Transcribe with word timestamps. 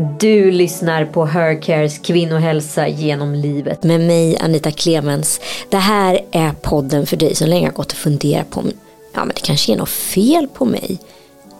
Du 0.00 0.50
lyssnar 0.50 1.04
på 1.04 1.24
Hercares 1.24 1.98
kvinnohälsa 1.98 2.88
genom 2.88 3.34
livet 3.34 3.82
med 3.82 4.00
mig 4.00 4.38
Anita 4.38 4.70
Clemens. 4.70 5.40
Det 5.68 5.76
här 5.76 6.20
är 6.30 6.52
podden 6.52 7.06
för 7.06 7.16
dig 7.16 7.34
som 7.34 7.48
länge 7.48 7.66
har 7.66 7.72
gått 7.72 7.92
och 7.92 7.98
funderat 7.98 8.50
på 8.50 8.60
om 8.60 8.70
ja, 9.14 9.24
men 9.24 9.34
det 9.34 9.40
kanske 9.40 9.72
är 9.72 9.76
något 9.76 9.88
fel 9.88 10.48
på 10.54 10.64
mig. 10.64 10.98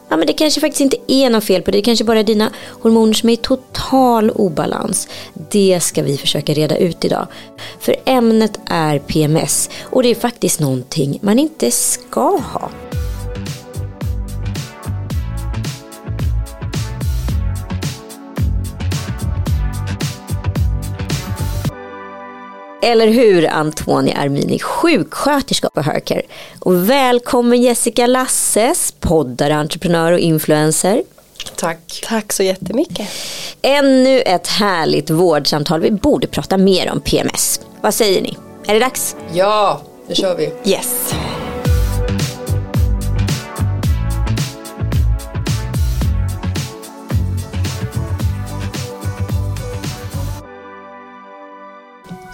Ja, 0.09 0.17
men 0.17 0.27
det 0.27 0.33
kanske 0.33 0.61
faktiskt 0.61 0.81
inte 0.81 0.97
är 1.07 1.31
något 1.31 1.45
fel 1.45 1.63
på 1.63 1.71
dig. 1.71 1.81
Det 1.81 1.85
kanske 1.85 2.05
bara 2.05 2.19
är 2.19 2.25
dina 2.25 2.51
hormoner 2.69 3.13
som 3.13 3.29
är 3.29 3.33
i 3.33 3.37
total 3.37 4.31
obalans. 4.31 5.09
Det 5.51 5.81
ska 5.83 6.03
vi 6.03 6.17
försöka 6.17 6.55
reda 6.55 6.77
ut 6.77 7.05
idag. 7.05 7.27
För 7.81 7.97
ämnet 8.05 8.61
är 8.67 8.99
PMS 8.99 9.71
och 9.83 10.03
det 10.03 10.09
är 10.09 10.15
faktiskt 10.15 10.61
någonting 10.61 11.19
man 11.23 11.39
inte 11.39 11.71
ska 11.71 12.37
ha. 12.37 12.71
Eller 22.83 23.07
hur 23.07 23.49
Antonia 23.51 24.17
Armini, 24.17 24.59
sjuksköterska 24.59 25.71
på 25.71 25.81
Hercare. 25.81 26.23
Och 26.59 26.91
välkommen 26.91 27.63
Jessica 27.63 28.07
Lasses, 28.07 28.95
poddare, 29.01 29.55
entreprenör 29.55 30.13
och 30.13 30.19
influencer. 30.19 31.03
Tack. 31.57 32.01
Tack 32.09 32.33
så 32.33 32.43
jättemycket. 32.43 33.09
Ännu 33.63 34.21
ett 34.21 34.47
härligt 34.47 35.11
vårdsamtal. 35.11 35.81
Vi 35.81 35.91
borde 35.91 36.27
prata 36.27 36.59
mer 36.59 36.91
om 36.91 37.01
PMS. 37.01 37.61
Vad 37.81 37.95
säger 37.95 38.23
ni? 38.23 38.37
Är 38.67 38.75
det 38.75 38.81
dags? 38.81 39.17
Ja, 39.33 39.81
nu 40.09 40.15
kör 40.15 40.37
vi. 40.37 40.71
Yes. 40.71 41.15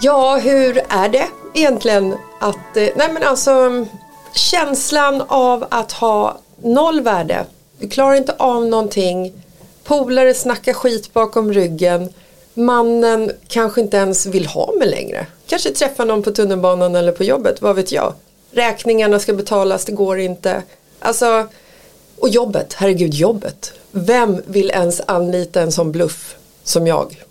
Ja, 0.01 0.37
hur 0.37 0.81
är 0.89 1.09
det 1.09 1.27
egentligen 1.53 2.15
att, 2.39 2.77
eh, 2.77 2.89
nej 2.95 3.13
men 3.13 3.23
alltså 3.23 3.85
känslan 4.33 5.23
av 5.27 5.65
att 5.69 5.91
ha 5.91 6.37
noll 6.63 7.01
värde. 7.01 7.45
Du 7.79 7.89
klarar 7.89 8.15
inte 8.15 8.35
av 8.37 8.65
någonting. 8.65 9.33
Polare 9.83 10.33
snackar 10.33 10.73
skit 10.73 11.13
bakom 11.13 11.53
ryggen. 11.53 12.13
Mannen 12.53 13.31
kanske 13.47 13.81
inte 13.81 13.97
ens 13.97 14.25
vill 14.25 14.45
ha 14.45 14.71
mig 14.79 14.87
längre. 14.87 15.25
Kanske 15.47 15.71
träffa 15.71 16.05
någon 16.05 16.23
på 16.23 16.31
tunnelbanan 16.31 16.95
eller 16.95 17.11
på 17.11 17.23
jobbet, 17.23 17.61
vad 17.61 17.75
vet 17.75 17.91
jag. 17.91 18.13
Räkningarna 18.51 19.19
ska 19.19 19.33
betalas, 19.33 19.85
det 19.85 19.91
går 19.91 20.19
inte. 20.19 20.63
Alltså, 20.99 21.47
och 22.19 22.29
jobbet, 22.29 22.73
herregud 22.73 23.13
jobbet. 23.13 23.73
Vem 23.91 24.41
vill 24.45 24.71
ens 24.71 25.01
anlita 25.05 25.61
en 25.61 25.71
sån 25.71 25.91
bluff 25.91 26.35
som 26.63 26.87
jag? 26.87 27.26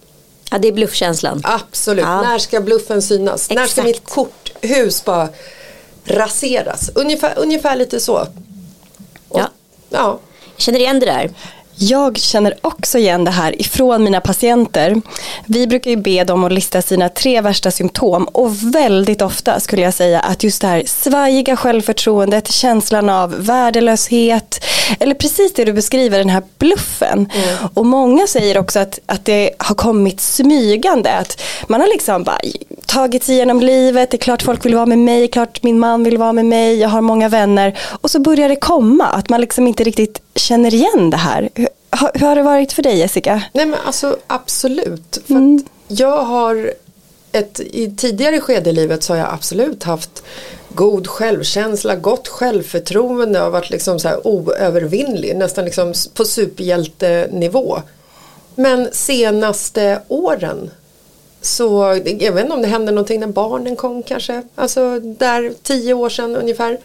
Ja, 0.50 0.58
det 0.58 0.68
är 0.68 0.72
bluffkänslan. 0.72 1.40
Absolut, 1.44 2.04
Ja. 2.04 2.22
när 2.22 2.38
ska 2.38 2.60
bluffen 2.60 3.02
synas? 3.02 3.50
När 3.50 3.56
ska 3.56 3.64
Exakt. 3.64 3.86
mitt 3.86 4.04
korthus 4.04 5.04
bara 5.04 5.28
raseras? 6.04 6.90
Ungefär, 6.94 7.32
ungefär 7.36 7.76
lite 7.76 8.00
så. 8.00 8.14
Och, 9.28 9.40
Ja. 9.40 9.48
ja. 9.90 10.18
Jag 10.56 10.62
känner 10.62 10.78
igen 10.78 11.00
det 11.00 11.06
där. 11.06 11.30
Jag 11.78 12.18
känner 12.18 12.54
också 12.60 12.98
igen 12.98 13.24
det 13.24 13.30
här 13.30 13.60
ifrån 13.60 14.04
mina 14.04 14.20
patienter. 14.20 15.00
Vi 15.46 15.66
brukar 15.66 15.90
ju 15.90 15.96
be 15.96 16.24
dem 16.24 16.44
att 16.44 16.52
lista 16.52 16.82
sina 16.82 17.08
tre 17.08 17.40
värsta 17.40 17.70
symptom 17.70 18.24
och 18.24 18.74
väldigt 18.74 19.22
ofta 19.22 19.60
skulle 19.60 19.82
jag 19.82 19.94
säga 19.94 20.20
att 20.20 20.42
just 20.42 20.60
det 20.60 20.66
här 20.66 20.82
svajiga 20.86 21.56
självförtroendet, 21.56 22.52
känslan 22.52 23.10
av 23.10 23.34
värdelöshet 23.46 24.64
eller 25.00 25.14
precis 25.14 25.54
det 25.54 25.64
du 25.64 25.72
beskriver, 25.72 26.18
den 26.18 26.28
här 26.28 26.42
bluffen. 26.58 27.28
Och 27.74 27.86
många 27.86 28.26
säger 28.26 28.58
också 28.58 28.78
att, 28.78 28.98
att 29.06 29.24
det 29.24 29.50
har 29.58 29.74
kommit 29.74 30.20
smygande, 30.20 31.12
att 31.12 31.42
man 31.68 31.80
har 31.80 31.88
liksom 31.88 32.24
bara 32.24 32.40
tagit 32.86 33.24
sig 33.24 33.34
igenom 33.34 33.60
livet, 33.60 34.10
det 34.10 34.16
är 34.16 34.18
klart 34.18 34.42
folk 34.42 34.64
vill 34.64 34.74
vara 34.74 34.86
med 34.86 34.98
mig, 34.98 35.28
klart 35.28 35.62
min 35.62 35.78
man 35.78 36.04
vill 36.04 36.18
vara 36.18 36.32
med 36.32 36.46
mig, 36.46 36.78
jag 36.78 36.88
har 36.88 37.00
många 37.00 37.28
vänner. 37.28 37.78
Och 38.00 38.10
så 38.10 38.20
börjar 38.20 38.48
det 38.48 38.56
komma, 38.56 39.06
att 39.06 39.28
man 39.28 39.40
liksom 39.40 39.66
inte 39.66 39.84
riktigt 39.84 40.22
känner 40.36 40.74
igen 40.74 41.10
det 41.10 41.16
här. 41.16 41.48
Hur, 41.54 41.68
har- 41.90 42.10
hur 42.14 42.26
har 42.26 42.36
det 42.36 42.42
varit 42.42 42.72
för 42.72 42.82
dig 42.82 42.98
Jessica? 42.98 43.42
Nej 43.52 43.66
men 43.66 43.78
alltså 43.86 44.16
absolut. 44.26 45.18
För 45.26 45.34
Mm. 45.34 45.64
jag 45.88 46.22
har 46.24 46.72
ett, 47.32 47.60
i 47.60 47.90
tidigare 47.96 48.40
skede 48.40 48.70
i 48.70 48.72
livet 48.72 49.02
så 49.02 49.12
har 49.12 49.18
jag 49.18 49.28
absolut 49.32 49.82
haft 49.82 50.22
god 50.68 51.06
självkänsla, 51.06 51.96
gott 51.96 52.28
självförtroende 52.28 53.42
och 53.42 53.52
varit 53.52 53.70
liksom 53.70 53.98
så 54.00 54.08
här 54.08 54.26
oövervinnlig, 54.26 55.36
nästan 55.36 55.64
liksom 55.64 55.94
på 56.14 56.24
superhjältenivå. 56.24 57.82
Men 58.54 58.88
senaste 58.92 60.00
åren 60.08 60.70
så, 61.40 62.00
jag 62.18 62.32
vet 62.32 62.42
inte 62.44 62.54
om 62.54 62.62
det 62.62 62.68
hände 62.68 62.92
någonting 62.92 63.20
när 63.20 63.26
barnen 63.26 63.76
kom 63.76 64.02
kanske, 64.02 64.42
alltså 64.54 65.00
där 65.00 65.52
tio 65.62 65.94
år 65.94 66.08
sedan 66.08 66.36
ungefär. 66.36 66.78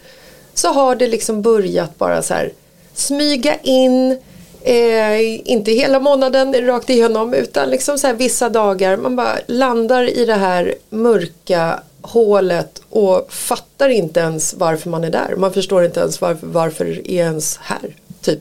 Så 0.54 0.68
har 0.72 0.94
det 0.94 1.06
liksom 1.06 1.42
börjat 1.42 1.98
bara 1.98 2.22
så 2.22 2.34
här 2.34 2.52
smyga 2.94 3.56
in, 3.62 4.18
eh, 4.62 5.50
inte 5.50 5.72
hela 5.72 6.00
månaden 6.00 6.66
rakt 6.66 6.90
igenom 6.90 7.34
utan 7.34 7.70
liksom 7.70 7.98
så 7.98 8.12
vissa 8.12 8.48
dagar 8.48 8.96
man 8.96 9.16
bara 9.16 9.38
landar 9.46 10.18
i 10.18 10.24
det 10.24 10.34
här 10.34 10.74
mörka 10.90 11.80
hålet 12.02 12.82
och 12.90 13.32
fattar 13.32 13.88
inte 13.88 14.20
ens 14.20 14.54
varför 14.54 14.90
man 14.90 15.04
är 15.04 15.10
där. 15.10 15.34
Man 15.36 15.52
förstår 15.52 15.84
inte 15.84 16.00
ens 16.00 16.20
varför, 16.20 16.46
varför 16.46 16.86
är 16.86 17.22
ens 17.24 17.58
här, 17.62 17.96
typ. 18.20 18.40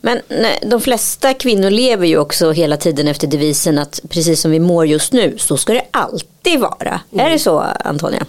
Men 0.00 0.20
nej, 0.28 0.58
de 0.66 0.80
flesta 0.80 1.34
kvinnor 1.34 1.70
lever 1.70 2.06
ju 2.06 2.18
också 2.18 2.52
hela 2.52 2.76
tiden 2.76 3.08
efter 3.08 3.26
devisen 3.26 3.78
att 3.78 4.00
precis 4.08 4.40
som 4.40 4.50
vi 4.50 4.60
mår 4.60 4.86
just 4.86 5.12
nu 5.12 5.38
så 5.38 5.56
ska 5.56 5.72
det 5.72 5.86
alltid 5.90 6.60
vara. 6.60 7.00
Är 7.16 7.30
det 7.30 7.38
så 7.38 7.58
Antonia? 7.84 8.26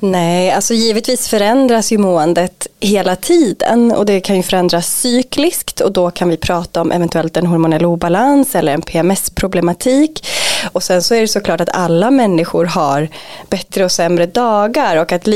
Nej, 0.00 0.50
alltså 0.50 0.74
givetvis 0.74 1.28
förändras 1.28 1.92
ju 1.92 1.98
måendet 1.98 2.66
hela 2.80 3.16
tiden 3.16 3.92
och 3.92 4.06
det 4.06 4.20
kan 4.20 4.36
ju 4.36 4.42
förändras 4.42 5.00
cykliskt 5.00 5.80
och 5.80 5.92
då 5.92 6.10
kan 6.10 6.28
vi 6.28 6.36
prata 6.36 6.80
om 6.80 6.92
eventuellt 6.92 7.36
en 7.36 7.46
hormonell 7.46 7.84
obalans 7.84 8.54
eller 8.54 8.72
en 8.72 8.82
PMS-problematik. 8.82 10.26
Och 10.72 10.82
sen 10.82 11.02
så 11.02 11.14
är 11.14 11.20
det 11.20 11.28
såklart 11.28 11.60
att 11.60 11.68
alla 11.68 12.10
människor 12.10 12.64
har 12.64 13.08
bättre 13.48 13.84
och 13.84 13.92
sämre 13.92 14.26
dagar 14.26 14.96
och 14.96 15.12
att 15.12 15.26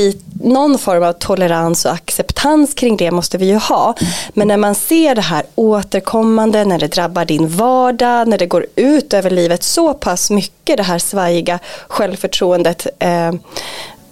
någon 0.43 0.77
form 0.77 1.03
av 1.03 1.13
tolerans 1.13 1.85
och 1.85 1.91
acceptans 1.91 2.73
kring 2.73 2.97
det 2.97 3.11
måste 3.11 3.37
vi 3.37 3.45
ju 3.45 3.55
ha. 3.55 3.95
Men 4.33 4.47
när 4.47 4.57
man 4.57 4.75
ser 4.75 5.15
det 5.15 5.21
här 5.21 5.43
återkommande, 5.55 6.65
när 6.65 6.79
det 6.79 6.87
drabbar 6.87 7.25
din 7.25 7.47
vardag, 7.47 8.27
när 8.27 8.37
det 8.37 8.45
går 8.45 8.65
ut 8.75 9.13
över 9.13 9.29
livet 9.29 9.63
så 9.63 9.93
pass 9.93 10.31
mycket, 10.31 10.77
det 10.77 10.83
här 10.83 10.99
svajiga 10.99 11.59
självförtroendet, 11.87 12.87
eh, 12.99 13.31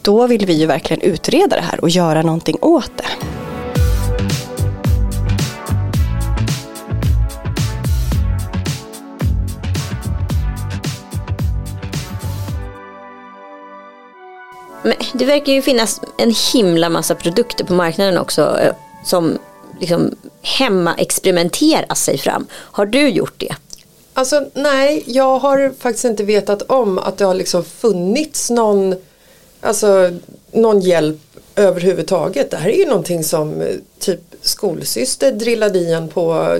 då 0.03 0.28
vill 0.28 0.46
vi 0.46 0.53
ju 0.53 0.66
verkligen 0.66 1.02
utreda 1.02 1.56
det 1.56 1.62
här 1.62 1.81
och 1.81 1.90
göra 1.90 2.22
någonting 2.22 2.58
åt 2.62 2.91
det. 2.97 3.03
Men 14.84 14.94
det 15.14 15.25
verkar 15.25 15.53
ju 15.53 15.62
finnas 15.62 16.02
en 16.18 16.34
himla 16.53 16.90
massa 16.90 17.16
produkter 17.16 17.66
på 17.66 17.74
marknaden 17.74 18.18
också 18.18 18.59
eh, 18.59 18.74
som 19.06 19.38
liksom 19.80 20.16
hemma 20.41 20.96
experimenterar 20.97 21.96
sig 21.96 22.18
fram. 22.18 22.47
Har 22.52 22.85
du 22.85 23.09
gjort 23.09 23.34
det? 23.38 23.56
Alltså 24.14 24.46
nej, 24.53 25.03
jag 25.06 25.40
har 25.40 25.74
faktiskt 25.80 26.06
inte 26.06 26.24
vetat 26.24 26.62
om 26.62 27.00
att 27.00 27.18
det 27.18 27.25
har 27.25 27.34
liksom 27.34 27.64
funnits 27.64 28.50
någon, 28.50 28.96
alltså, 29.63 30.12
någon 30.51 30.79
hjälp 30.79 31.19
överhuvudtaget. 31.56 32.51
Det 32.51 32.57
här 32.57 32.69
är 32.69 32.78
ju 32.78 32.85
någonting 32.85 33.24
som 33.24 33.62
eh, 33.62 33.75
typ 34.00 34.19
skolsyster 34.41 35.31
drillade 35.31 35.79
i 35.79 35.94
en 35.94 36.07
på 36.07 36.58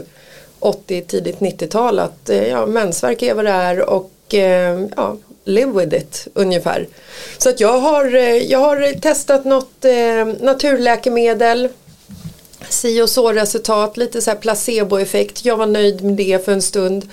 80, 0.60 1.02
tidigt 1.02 1.40
90-tal 1.40 2.00
att 2.00 2.30
eh, 2.30 2.48
ja, 2.48 2.66
mensvärk 2.66 3.22
är 3.22 3.34
vad 3.34 3.46
det 3.46 3.52
är 3.52 3.90
och 3.90 4.34
eh, 4.34 4.86
ja, 4.96 5.18
live 5.44 5.86
with 5.86 5.96
it 5.96 6.28
ungefär. 6.34 6.88
Så 7.38 7.50
att 7.50 7.60
jag 7.60 7.80
har, 7.80 8.16
eh, 8.16 8.38
jag 8.38 8.60
har 8.60 9.00
testat 9.00 9.46
något 9.46 9.86
eh, 9.86 10.26
naturläkemedel 10.42 11.70
si 12.70 13.02
och 13.02 13.10
så 13.10 13.34
resultat, 13.34 13.98
lite 13.98 14.22
så 14.22 14.32
här 14.32 14.38
placeboeffekt. 14.38 15.46
Jag 15.46 15.58
var 15.58 15.66
nöjd 15.66 16.04
med 16.04 16.14
det 16.14 16.46
för 16.46 16.52
en 16.52 16.62
stund. 16.62 17.10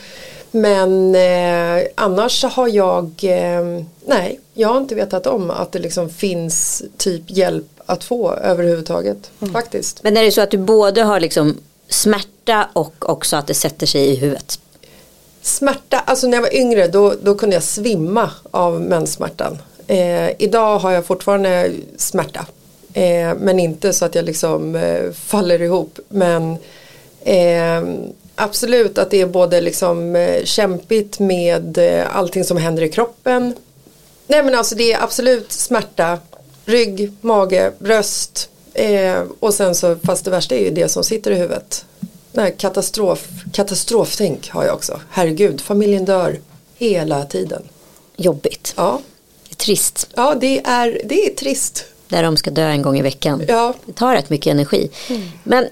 Men 0.50 1.14
eh, 1.14 1.86
annars 1.94 2.44
har 2.44 2.68
jag, 2.68 3.04
eh, 3.22 3.82
nej, 4.06 4.40
jag 4.54 4.68
har 4.68 4.78
inte 4.78 4.94
vetat 4.94 5.26
om 5.26 5.50
att 5.50 5.72
det 5.72 5.78
liksom 5.78 6.10
finns 6.10 6.82
typ 6.96 7.22
hjälp 7.26 7.66
att 7.86 8.04
få 8.04 8.32
överhuvudtaget. 8.32 9.30
Faktiskt. 9.52 10.02
Men 10.02 10.16
är 10.16 10.22
det 10.22 10.32
så 10.32 10.40
att 10.40 10.50
du 10.50 10.58
både 10.58 11.02
har 11.02 11.20
liksom 11.20 11.58
smärta 11.88 12.68
och 12.72 13.10
också 13.10 13.36
att 13.36 13.46
det 13.46 13.54
sätter 13.54 13.86
sig 13.86 14.06
i 14.06 14.16
huvudet? 14.16 14.60
Smärta, 15.42 15.98
alltså 15.98 16.26
när 16.26 16.36
jag 16.36 16.42
var 16.42 16.54
yngre 16.54 16.88
då, 16.88 17.14
då 17.22 17.34
kunde 17.34 17.56
jag 17.56 17.62
svimma 17.62 18.30
av 18.50 18.80
menssmärtan. 18.80 19.58
Eh, 19.86 20.30
idag 20.38 20.78
har 20.78 20.90
jag 20.90 21.06
fortfarande 21.06 21.72
smärta. 21.96 22.46
Eh, 22.92 23.34
men 23.38 23.58
inte 23.58 23.92
så 23.92 24.04
att 24.04 24.14
jag 24.14 24.24
liksom 24.24 24.76
eh, 24.76 25.12
faller 25.12 25.62
ihop. 25.62 25.98
Men 26.08 26.56
eh, 27.24 27.82
absolut 28.42 28.98
att 28.98 29.10
det 29.10 29.20
är 29.20 29.26
både 29.26 29.60
liksom 29.60 30.16
eh, 30.16 30.44
kämpigt 30.44 31.18
med 31.18 31.78
eh, 31.78 32.16
allting 32.16 32.44
som 32.44 32.56
händer 32.56 32.82
i 32.82 32.88
kroppen. 32.88 33.54
Nej 34.26 34.42
men 34.42 34.54
alltså 34.54 34.74
det 34.74 34.92
är 34.92 35.02
absolut 35.02 35.52
smärta, 35.52 36.18
rygg, 36.64 37.12
mage, 37.20 37.72
bröst. 37.78 38.48
Eh, 38.74 39.22
och 39.40 39.54
sen 39.54 39.74
så, 39.74 39.96
fast 40.04 40.24
det 40.24 40.30
värsta 40.30 40.54
är 40.54 40.60
ju 40.64 40.70
det 40.70 40.88
som 40.88 41.04
sitter 41.04 41.30
i 41.30 41.34
huvudet. 41.34 41.84
Nej, 42.32 42.54
katastrof, 42.58 43.28
katastroftänk 43.52 44.50
har 44.50 44.64
jag 44.64 44.74
också. 44.74 45.00
Herregud, 45.10 45.60
familjen 45.60 46.04
dör 46.04 46.38
hela 46.78 47.24
tiden. 47.24 47.62
Jobbigt. 48.16 48.74
Ja, 48.76 49.00
Det 49.48 49.52
är 49.52 49.56
trist. 49.56 50.08
ja 50.14 50.34
det, 50.40 50.60
är, 50.66 51.00
det 51.04 51.26
är 51.26 51.34
trist. 51.34 51.84
Där 52.08 52.22
de 52.22 52.36
ska 52.36 52.50
dö 52.50 52.66
en 52.68 52.82
gång 52.82 52.98
i 52.98 53.02
veckan. 53.02 53.42
Ja. 53.48 53.74
Det 53.86 53.92
tar 53.92 54.14
rätt 54.14 54.30
mycket 54.30 54.50
energi. 54.50 54.90
Men 55.44 55.64
eh, 55.64 55.70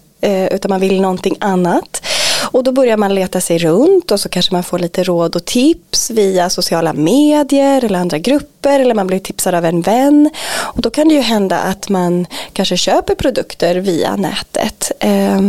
Utan 0.50 0.68
man 0.68 0.80
vill 0.80 1.00
någonting 1.00 1.36
annat. 1.40 2.02
Och 2.38 2.64
då 2.64 2.72
börjar 2.72 2.96
man 2.96 3.14
leta 3.14 3.40
sig 3.40 3.58
runt 3.58 4.10
och 4.10 4.20
så 4.20 4.28
kanske 4.28 4.54
man 4.54 4.62
får 4.62 4.78
lite 4.78 5.04
råd 5.04 5.36
och 5.36 5.44
tips 5.44 6.10
via 6.10 6.50
sociala 6.50 6.92
medier 6.92 7.84
eller 7.84 7.98
andra 7.98 8.18
grupper 8.18 8.80
eller 8.80 8.94
man 8.94 9.06
blir 9.06 9.18
tipsad 9.18 9.54
av 9.54 9.64
en 9.64 9.80
vän. 9.80 10.30
Och 10.56 10.82
då 10.82 10.90
kan 10.90 11.08
det 11.08 11.14
ju 11.14 11.20
hända 11.20 11.58
att 11.58 11.88
man 11.88 12.26
kanske 12.52 12.76
köper 12.76 13.14
produkter 13.14 13.76
via 13.76 14.16
nätet 14.16 14.92
eh, 14.98 15.40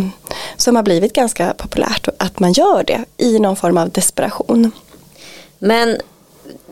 som 0.57 0.75
har 0.75 0.83
blivit 0.83 1.13
ganska 1.13 1.53
populärt 1.57 2.07
att 2.17 2.39
man 2.39 2.51
gör 2.51 2.83
det 2.83 3.05
i 3.17 3.39
någon 3.39 3.55
form 3.55 3.77
av 3.77 3.89
desperation. 3.89 4.71
Men 5.59 5.97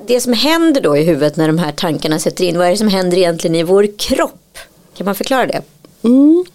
det 0.07 0.21
som 0.21 0.33
händer 0.33 0.81
då 0.81 0.97
i 0.97 1.03
huvudet 1.03 1.35
när 1.35 1.47
de 1.47 1.57
här 1.57 1.71
tankarna 1.71 2.19
sätter 2.19 2.43
in, 2.43 2.57
vad 2.57 2.67
är 2.67 2.71
det 2.71 2.77
som 2.77 2.87
händer 2.87 3.17
egentligen 3.17 3.55
i 3.55 3.63
vår 3.63 3.87
kropp? 3.97 4.57
Kan 4.97 5.05
man 5.05 5.15
förklara 5.15 5.45
det? 5.45 5.61
Mm. 6.03 6.45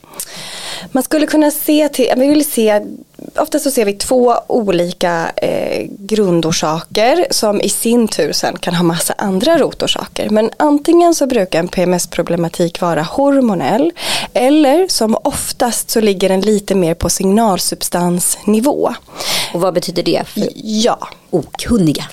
Man 0.93 1.03
skulle 1.03 1.27
kunna 1.27 1.51
se 1.51 1.89
till, 1.89 2.13
vi 2.17 2.29
vill 2.29 2.51
se, 2.51 2.81
ofta 3.37 3.59
så 3.59 3.71
ser 3.71 3.85
vi 3.85 3.93
två 3.93 4.35
olika 4.47 5.33
eh, 5.37 5.87
grundorsaker 5.99 7.27
som 7.31 7.61
i 7.61 7.69
sin 7.69 8.09
tur 8.09 8.33
sen 8.33 8.57
kan 8.59 8.75
ha 8.75 8.83
massa 8.83 9.15
andra 9.19 9.59
rotorsaker. 9.59 10.31
Men 10.31 10.51
antingen 10.57 11.15
så 11.15 11.27
brukar 11.27 11.59
en 11.59 11.69
PMS-problematik 11.69 12.81
vara 12.81 13.03
hormonell 13.03 13.93
eller 14.35 14.89
som 14.89 15.17
oftast 15.25 15.91
så 15.91 16.01
ligger 16.01 16.29
den 16.29 16.41
lite 16.41 16.75
mer 16.75 16.95
på 16.95 17.11
signalsubstansnivå. 17.11 18.95
Och 19.55 19.61
vad 19.61 19.75
betyder 19.75 20.03
det 20.03 20.29
för 20.29 20.49
Ja, 20.55 21.09
okunniga? 21.31 22.05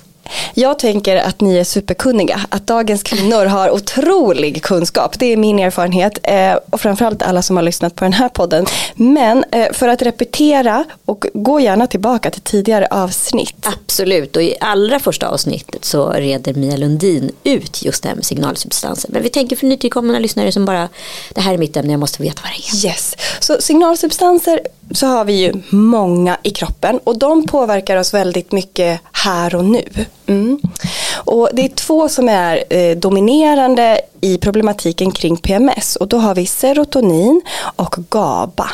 Jag 0.54 0.80
tänker 0.80 1.16
att 1.16 1.42
ni 1.42 1.58
är 1.58 1.64
superkunniga, 1.64 2.42
att 2.50 2.68
dagens 2.68 3.04
kvinnor 3.04 3.46
har 3.46 3.72
otrolig 3.72 4.64
kunskap. 4.64 5.20
Det 5.20 5.26
är 5.26 5.38
min 5.38 5.60
erfarenhet 5.60 6.20
eh, 6.24 6.54
och 6.70 6.82
framförallt 6.82 7.22
alla 7.22 7.42
som 7.42 7.56
har 7.56 7.64
lyssnat 7.64 7.96
på 7.96 8.04
den 8.04 8.14
här 8.14 8.30
podden. 8.30 8.66
Men 8.96 9.46
eh, 9.52 9.72
för 9.74 9.88
att 9.88 10.02
repetera 10.02 10.86
och 11.06 11.26
gå 11.34 11.60
gärna 11.60 11.88
tillbaka 11.88 12.32
till 12.32 12.42
tidigare 12.42 12.88
avsnitt. 12.92 13.66
Absolut, 13.66 14.36
och 14.36 14.44
i 14.44 14.56
allra 14.60 15.00
första 15.00 15.28
avsnittet 15.28 15.86
så 15.86 16.10
reder 16.10 16.54
Mia 16.54 16.78
Lundin 16.78 17.32
ut 17.44 17.84
just 17.84 18.04
det 18.04 18.10
här 18.10 18.16
med 18.16 18.26
signalsubstanser. 18.26 19.10
Men 19.14 19.24
vi 19.24 19.30
tänker 19.30 19.56
för 19.56 19.66
nytillkomna 19.66 20.20
lyssnare 20.20 20.52
som 20.52 20.66
bara, 20.66 20.90
det 21.34 21.42
här 21.42 21.54
är 21.54 21.58
mitt 21.58 21.78
ämne, 21.78 21.94
jag 21.94 22.00
måste 22.00 22.24
veta 22.24 22.42
vad 22.44 22.52
det 22.52 22.88
är. 22.88 22.90
Yes, 22.90 23.16
så 23.40 23.62
signalsubstanser 23.62 24.60
så 24.92 25.08
har 25.08 25.26
vi 25.26 25.34
ju 25.34 25.54
många 25.70 26.38
i 26.44 26.50
kroppen 26.50 27.00
och 27.04 27.20
de 27.20 27.48
påverkar 27.48 27.98
oss 27.98 28.14
väldigt 28.14 28.52
mycket 28.52 29.02
här 29.12 29.56
och 29.56 29.66
nu. 29.66 29.84
Mm. 30.26 30.60
Och 31.16 31.50
det 31.54 31.66
är 31.66 31.70
två 31.70 32.10
som 32.10 32.30
är 32.30 32.64
eh, 32.70 32.98
dominerande 32.98 34.02
i 34.22 34.38
problematiken 34.38 35.12
kring 35.12 35.38
PMS 35.38 35.96
och 35.96 36.08
då 36.08 36.18
har 36.18 36.36
vi 36.36 36.46
serotonin 36.46 37.42
och 37.76 37.96
GABA. 38.10 38.70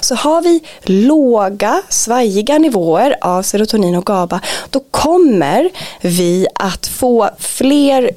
Så 0.00 0.14
har 0.14 0.42
vi 0.42 0.60
låga, 0.82 1.82
svajiga 1.88 2.58
nivåer 2.58 3.16
av 3.20 3.42
serotonin 3.42 3.94
och 3.94 4.06
GABA 4.06 4.40
då 4.70 4.80
kommer 4.90 5.70
vi 6.00 6.46
att 6.54 6.86
få 6.86 7.30
fler 7.38 8.10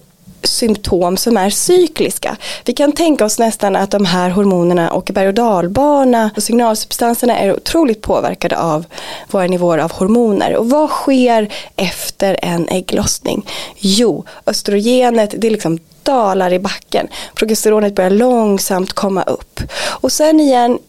symptom 0.48 1.18
som 1.18 1.38
är 1.38 1.50
cykliska. 1.50 2.38
Vi 2.66 2.74
kan 2.74 2.92
tänka 2.92 3.26
oss 3.26 3.40
nästan 3.40 3.76
att 3.76 3.92
de 3.92 4.06
här 4.06 4.30
hormonerna 4.30 4.94
åker 4.94 5.14
berg 5.14 5.28
och 5.28 5.34
dalbana 5.34 6.32
och 6.36 6.44
signalsubstanserna 6.44 7.40
är 7.40 7.56
otroligt 7.56 8.02
påverkade 8.02 8.58
av 8.58 8.86
våra 9.32 9.48
nivåer 9.48 9.78
av 9.78 9.92
hormoner. 9.92 10.56
Och 10.56 10.70
vad 10.70 10.90
sker 10.90 11.54
efter 11.76 12.40
en 12.42 12.68
ägglossning? 12.68 13.46
Jo, 13.78 14.26
östrogenet 14.46 15.34
det 15.38 15.50
liksom 15.50 15.80
dalar 16.04 16.54
i 16.54 16.60
backen. 16.60 17.08
Progesteronet 17.36 17.96
börjar 17.96 18.12
långsamt 18.12 18.94
komma 18.94 19.24
upp. 19.24 19.60
Och 19.76 20.12
sen 20.12 20.40
igen, 20.40 20.80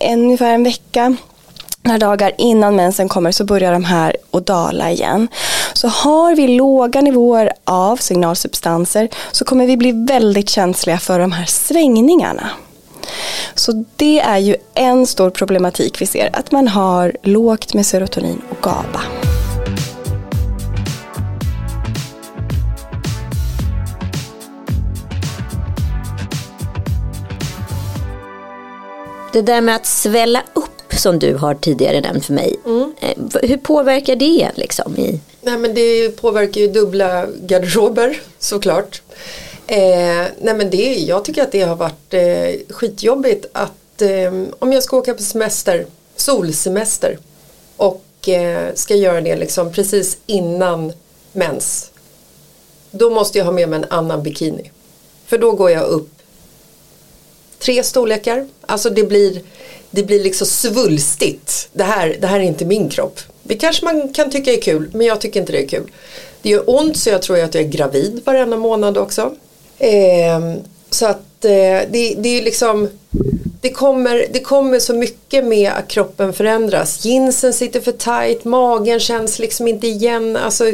ungefär 0.00 0.54
en 0.54 0.64
vecka 0.64 1.16
några 1.82 1.98
dagar 1.98 2.32
innan 2.38 2.76
mensen 2.76 3.08
kommer 3.08 3.32
så 3.32 3.44
börjar 3.44 3.72
de 3.72 3.84
här 3.84 4.16
att 4.30 4.46
dala 4.46 4.90
igen. 4.90 5.28
Så 5.72 5.88
har 5.88 6.36
vi 6.36 6.48
låga 6.48 7.00
nivåer 7.00 7.52
av 7.64 7.96
signalsubstanser 7.96 9.08
så 9.32 9.44
kommer 9.44 9.66
vi 9.66 9.76
bli 9.76 9.92
väldigt 9.92 10.48
känsliga 10.48 10.98
för 10.98 11.18
de 11.18 11.32
här 11.32 11.46
svängningarna. 11.46 12.50
Så 13.54 13.84
det 13.96 14.20
är 14.20 14.38
ju 14.38 14.56
en 14.74 15.06
stor 15.06 15.30
problematik 15.30 16.00
vi 16.00 16.06
ser, 16.06 16.30
att 16.32 16.52
man 16.52 16.68
har 16.68 17.16
lågt 17.22 17.74
med 17.74 17.86
serotonin 17.86 18.42
och 18.50 18.62
GABA. 18.62 19.00
Det 29.32 29.42
där 29.42 29.60
med 29.60 29.76
att 29.76 29.86
svälla 29.86 30.42
upp 30.52 30.81
som 30.98 31.18
du 31.18 31.34
har 31.34 31.54
tidigare 31.54 32.00
nämnt 32.00 32.24
för 32.26 32.32
mig. 32.32 32.56
Eh, 33.00 33.08
v- 33.16 33.40
Hur 33.46 33.56
påverkar 33.56 34.16
det 34.16 34.50
liksom? 34.54 34.96
I, 34.96 35.20
Nej 35.40 35.58
men 35.58 35.74
det 35.74 36.08
påverkar 36.08 36.60
ju 36.60 36.68
dubbla 36.68 37.26
garderober 37.42 38.20
såklart. 38.38 39.02
Eh, 39.66 39.78
nej 40.40 40.54
men 40.56 40.70
det, 40.70 40.94
jag 40.94 41.24
tycker 41.24 41.42
att 41.42 41.52
det 41.52 41.62
har 41.62 41.76
varit 41.76 42.14
eh, 42.14 42.74
skitjobbigt 42.74 43.46
att 43.52 44.02
eh, 44.02 44.32
om 44.58 44.72
jag 44.72 44.82
ska 44.82 44.96
åka 44.96 45.14
på 45.14 45.22
semester, 45.22 45.86
solsemester 46.16 47.18
och 47.76 48.28
eh, 48.28 48.68
ska 48.74 48.94
göra 48.94 49.20
det 49.20 49.36
liksom 49.36 49.72
precis 49.72 50.16
innan 50.26 50.92
mens. 51.32 51.90
Då 52.90 53.10
måste 53.10 53.38
jag 53.38 53.44
ha 53.44 53.52
med 53.52 53.68
mig 53.68 53.76
en 53.78 53.86
annan 53.90 54.22
bikini. 54.22 54.70
För 55.26 55.38
då 55.38 55.52
går 55.52 55.70
jag 55.70 55.82
upp 55.84 56.08
tre 57.58 57.82
storlekar. 57.82 58.48
Alltså 58.66 58.90
det 58.90 59.04
blir, 59.04 59.40
det 59.92 60.02
blir 60.02 60.22
liksom 60.22 60.46
svulstigt. 60.46 61.68
Det 61.72 61.84
här, 61.84 62.16
det 62.20 62.26
här 62.26 62.40
är 62.40 62.44
inte 62.44 62.64
min 62.64 62.88
kropp. 62.88 63.20
Det 63.42 63.54
kanske 63.54 63.84
man 63.84 64.12
kan 64.12 64.30
tycka 64.30 64.52
är 64.52 64.60
kul 64.60 64.90
men 64.92 65.06
jag 65.06 65.20
tycker 65.20 65.40
inte 65.40 65.52
det 65.52 65.62
är 65.62 65.68
kul. 65.68 65.90
Det 66.42 66.48
gör 66.48 66.62
ont 66.66 66.96
så 66.96 67.10
jag 67.10 67.22
tror 67.22 67.40
att 67.40 67.54
jag 67.54 67.64
är 67.64 67.68
gravid 67.68 68.20
varenda 68.24 68.56
månad 68.56 68.98
också. 68.98 69.34
Eh, 69.78 70.54
så 70.90 71.06
att 71.06 71.44
eh, 71.44 71.80
det, 71.90 72.14
det 72.18 72.28
är 72.28 72.42
liksom 72.42 72.88
det 73.60 73.70
kommer, 73.70 74.26
det 74.32 74.40
kommer 74.40 74.80
så 74.80 74.94
mycket 74.94 75.44
med 75.44 75.72
att 75.72 75.88
kroppen 75.88 76.32
förändras. 76.32 77.04
Jeansen 77.04 77.52
sitter 77.52 77.80
för 77.80 77.92
tight, 77.92 78.44
magen 78.44 79.00
känns 79.00 79.38
liksom 79.38 79.68
inte 79.68 79.86
igen. 79.86 80.36
Alltså, 80.36 80.64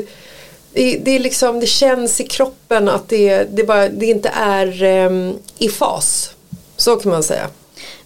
det, 0.72 0.98
det, 0.98 1.10
är 1.10 1.18
liksom, 1.18 1.60
det 1.60 1.66
känns 1.66 2.20
i 2.20 2.24
kroppen 2.24 2.88
att 2.88 3.08
det, 3.08 3.44
det, 3.44 3.64
bara, 3.64 3.88
det 3.88 4.06
inte 4.06 4.28
är 4.34 4.82
um, 5.06 5.38
i 5.58 5.68
fas. 5.68 6.30
Så 6.76 6.96
kan 6.96 7.12
man 7.12 7.22
säga 7.22 7.48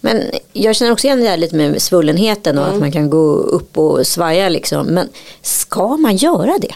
men 0.04 0.30
jag 0.52 0.76
känner 0.76 0.92
också 0.92 1.06
igen 1.06 1.20
det 1.20 1.28
här 1.28 1.36
lite 1.36 1.56
med 1.56 1.82
svullenheten 1.82 2.58
och 2.58 2.68
att 2.68 2.80
man 2.80 2.92
kan 2.92 3.10
gå 3.10 3.32
upp 3.32 3.78
och 3.78 4.06
svaja 4.06 4.48
liksom. 4.48 4.86
Men 4.86 5.08
ska 5.42 5.96
man 5.96 6.16
göra 6.16 6.58
det? 6.60 6.74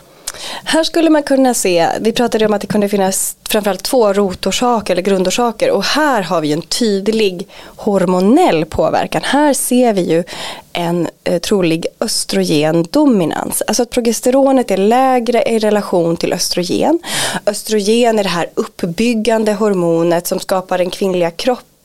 Här 0.64 0.84
skulle 0.84 1.10
man 1.10 1.22
kunna 1.22 1.54
se, 1.54 1.88
vi 2.00 2.12
pratade 2.12 2.46
om 2.46 2.54
att 2.54 2.60
det 2.60 2.66
kunde 2.66 2.88
finnas 2.88 3.36
framförallt 3.48 3.82
två 3.82 4.12
rotorsaker 4.12 4.92
eller 4.92 5.02
grundorsaker 5.02 5.70
och 5.70 5.84
här 5.84 6.22
har 6.22 6.40
vi 6.40 6.52
en 6.52 6.62
tydlig 6.62 7.48
hormonell 7.76 8.64
påverkan. 8.64 9.22
Här 9.24 9.54
ser 9.54 9.92
vi 9.92 10.00
ju 10.00 10.24
en 10.72 11.08
eh, 11.24 11.38
trolig 11.38 11.86
östrogendominans. 12.00 13.62
Alltså 13.66 13.82
att 13.82 13.90
progesteronet 13.90 14.70
är 14.70 14.76
lägre 14.76 15.42
i 15.42 15.58
relation 15.58 16.16
till 16.16 16.32
östrogen. 16.32 16.98
Östrogen 17.46 18.18
är 18.18 18.22
det 18.22 18.28
här 18.28 18.50
uppbyggande 18.54 19.52
hormonet 19.52 20.26
som 20.26 20.40
skapar 20.40 20.78
den 20.78 20.90
kvinnliga 20.90 21.30
kroppen. 21.30 21.75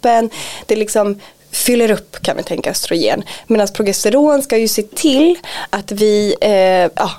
Det 0.66 0.76
liksom 0.76 1.20
fyller 1.52 1.92
upp 1.92 2.22
kan 2.22 2.38
vi 2.38 2.44
tänka 2.44 2.72
östrogen. 2.72 3.24
Medan 3.48 3.68
progesteron 3.68 4.42
ska 4.42 4.58
ju 4.58 4.68
se 4.68 4.82
till 4.82 5.38
att 5.70 5.92
vi 5.92 6.36
eh, 6.42 6.52
ja, 6.96 7.12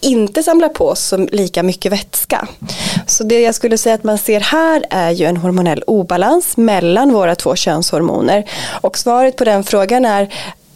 inte 0.00 0.42
samlar 0.42 0.68
på 0.68 0.88
oss 0.88 1.14
lika 1.30 1.62
mycket 1.62 1.92
vätska. 1.92 2.48
Så 3.06 3.24
det 3.24 3.40
jag 3.40 3.54
skulle 3.54 3.78
säga 3.78 3.94
att 3.94 4.04
man 4.04 4.18
ser 4.18 4.40
här 4.40 4.84
är 4.90 5.10
ju 5.10 5.26
en 5.26 5.36
hormonell 5.36 5.82
obalans 5.86 6.56
mellan 6.56 7.12
våra 7.12 7.34
två 7.34 7.56
könshormoner. 7.56 8.50
Och 8.80 8.98
svaret 8.98 9.36
på 9.36 9.44
den 9.44 9.64
frågan 9.64 10.04
är 10.04 10.34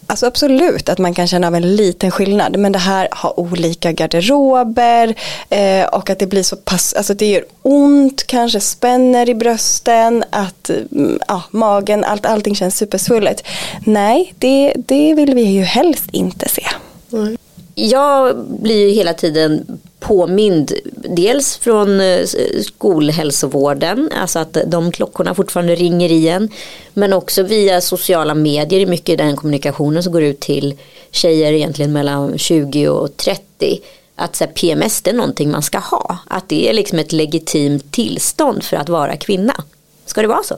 Alltså 0.09 0.27
absolut 0.27 0.89
att 0.89 0.99
man 0.99 1.15
kan 1.15 1.27
känna 1.27 1.47
av 1.47 1.55
en 1.55 1.77
liten 1.77 2.11
skillnad 2.11 2.57
men 2.57 2.73
det 2.73 2.79
här 2.79 3.09
har 3.11 3.41
olika 3.41 3.93
garderober 3.93 5.15
eh, 5.49 5.87
och 5.87 6.11
att 6.11 6.19
det 6.19 6.27
blir 6.27 6.43
så 6.43 6.57
pass, 6.57 6.95
alltså 6.95 7.15
det 7.15 7.27
gör 7.27 7.45
ont, 7.63 8.27
kanske 8.27 8.61
spänner 8.61 9.29
i 9.29 9.35
brösten, 9.35 10.25
att 10.31 10.71
mm, 10.71 11.19
ja, 11.29 11.43
magen, 11.51 12.05
allt, 12.05 12.27
allting 12.27 12.55
känns 12.55 12.77
supersvullet. 12.77 13.43
Nej, 13.85 14.35
det, 14.39 14.73
det 14.77 15.15
vill 15.15 15.35
vi 15.35 15.43
ju 15.43 15.63
helst 15.63 16.05
inte 16.13 16.49
se. 16.49 16.67
Mm. 17.13 17.37
Jag 17.75 18.37
blir 18.39 18.89
ju 18.89 18.95
hela 18.95 19.15
tiden 19.15 19.81
påmind 20.01 20.73
dels 21.09 21.57
från 21.57 22.01
eh, 22.01 22.27
skolhälsovården, 22.63 24.11
alltså 24.15 24.39
att 24.39 24.57
de 24.67 24.93
klockorna 24.93 25.35
fortfarande 25.35 25.75
ringer 25.75 26.13
igen. 26.13 26.49
Men 26.95 27.13
också 27.13 27.43
via 27.43 27.81
sociala 27.81 28.35
medier, 28.35 28.87
mycket 28.87 29.19
den 29.19 29.37
kommunikationen 29.37 30.03
som 30.03 30.13
går 30.13 30.23
ut 30.23 30.41
till 30.41 30.75
tjejer 31.11 31.53
egentligen 31.53 31.93
mellan 31.93 32.39
20 32.39 32.89
och 32.89 33.17
30. 33.17 33.81
Att 34.15 34.37
så 34.37 34.45
här, 34.45 34.53
PMS 34.53 35.03
det 35.03 35.11
är 35.11 35.15
någonting 35.15 35.51
man 35.51 35.63
ska 35.63 35.79
ha. 35.79 36.19
Att 36.27 36.49
det 36.49 36.69
är 36.69 36.73
liksom 36.73 36.99
ett 36.99 37.13
legitimt 37.13 37.93
tillstånd 37.93 38.63
för 38.63 38.77
att 38.77 38.89
vara 38.89 39.17
kvinna. 39.17 39.65
Ska 40.07 40.23
det 40.23 40.29
vara 40.29 40.43
så? 40.43 40.57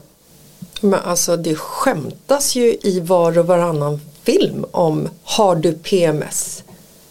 Men 0.81 1.01
alltså 1.01 1.37
det 1.37 1.55
skämtas 1.55 2.57
ju 2.57 2.79
i 2.83 3.01
var 3.01 3.39
och 3.39 3.47
varannan 3.47 4.01
film 4.23 4.65
om 4.71 5.09
har 5.23 5.57
du 5.57 5.73
PMS? 5.73 6.63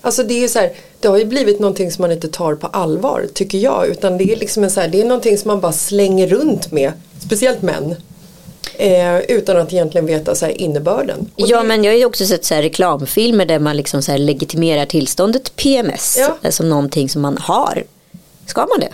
Alltså 0.08 0.24
det 0.24 0.44
är 0.44 0.48
så 0.48 0.60
här, 0.60 0.72
det 1.00 1.08
har 1.08 1.18
ju 1.18 1.26
blivit 1.26 1.60
någonting 1.60 1.92
som 1.92 2.02
man 2.02 2.12
inte 2.12 2.28
tar 2.28 2.56
på 2.56 2.68
allvar 2.68 3.26
tycker 3.34 3.58
jag. 3.58 3.88
Utan 3.88 4.18
det 4.18 4.24
är 4.24 4.36
liksom 4.36 4.64
en 4.64 4.72
så 4.72 4.82
här, 4.82 4.88
det 4.88 5.02
är 5.02 5.06
någonting 5.06 5.38
som 5.38 5.48
man 5.48 5.62
bara 5.62 5.72
slänger 5.72 6.28
runt 6.28 6.72
med. 6.72 6.92
Speciellt 7.26 7.62
män. 7.62 7.96
Eh, 8.74 9.18
utan 9.18 9.58
att 9.58 9.74
egentligen 9.74 10.06
veta 10.06 10.36
så 10.36 10.46
här, 10.46 10.62
innebörden. 10.62 11.32
Och 11.36 11.48
ja 11.48 11.62
det... 11.62 11.68
men 11.68 11.84
jag 11.84 11.92
har 11.92 11.98
ju 11.98 12.06
också 12.06 12.26
sett 12.26 12.46
så 12.46 12.56
här, 12.56 12.62
reklamfilmer 12.62 13.46
där 13.46 13.60
man 13.60 13.78
liksom 13.78 14.02
så 14.02 14.12
här, 14.12 14.20
legitimerar 14.20 14.86
tillståndet 14.86 15.56
PMS. 15.56 16.18
Ja. 16.20 16.52
Som 16.52 16.70
någonting 16.70 17.10
som 17.10 17.22
man 17.22 17.38
har. 17.38 17.84
Ska 18.46 18.62
man 18.62 18.80
det? 18.80 18.94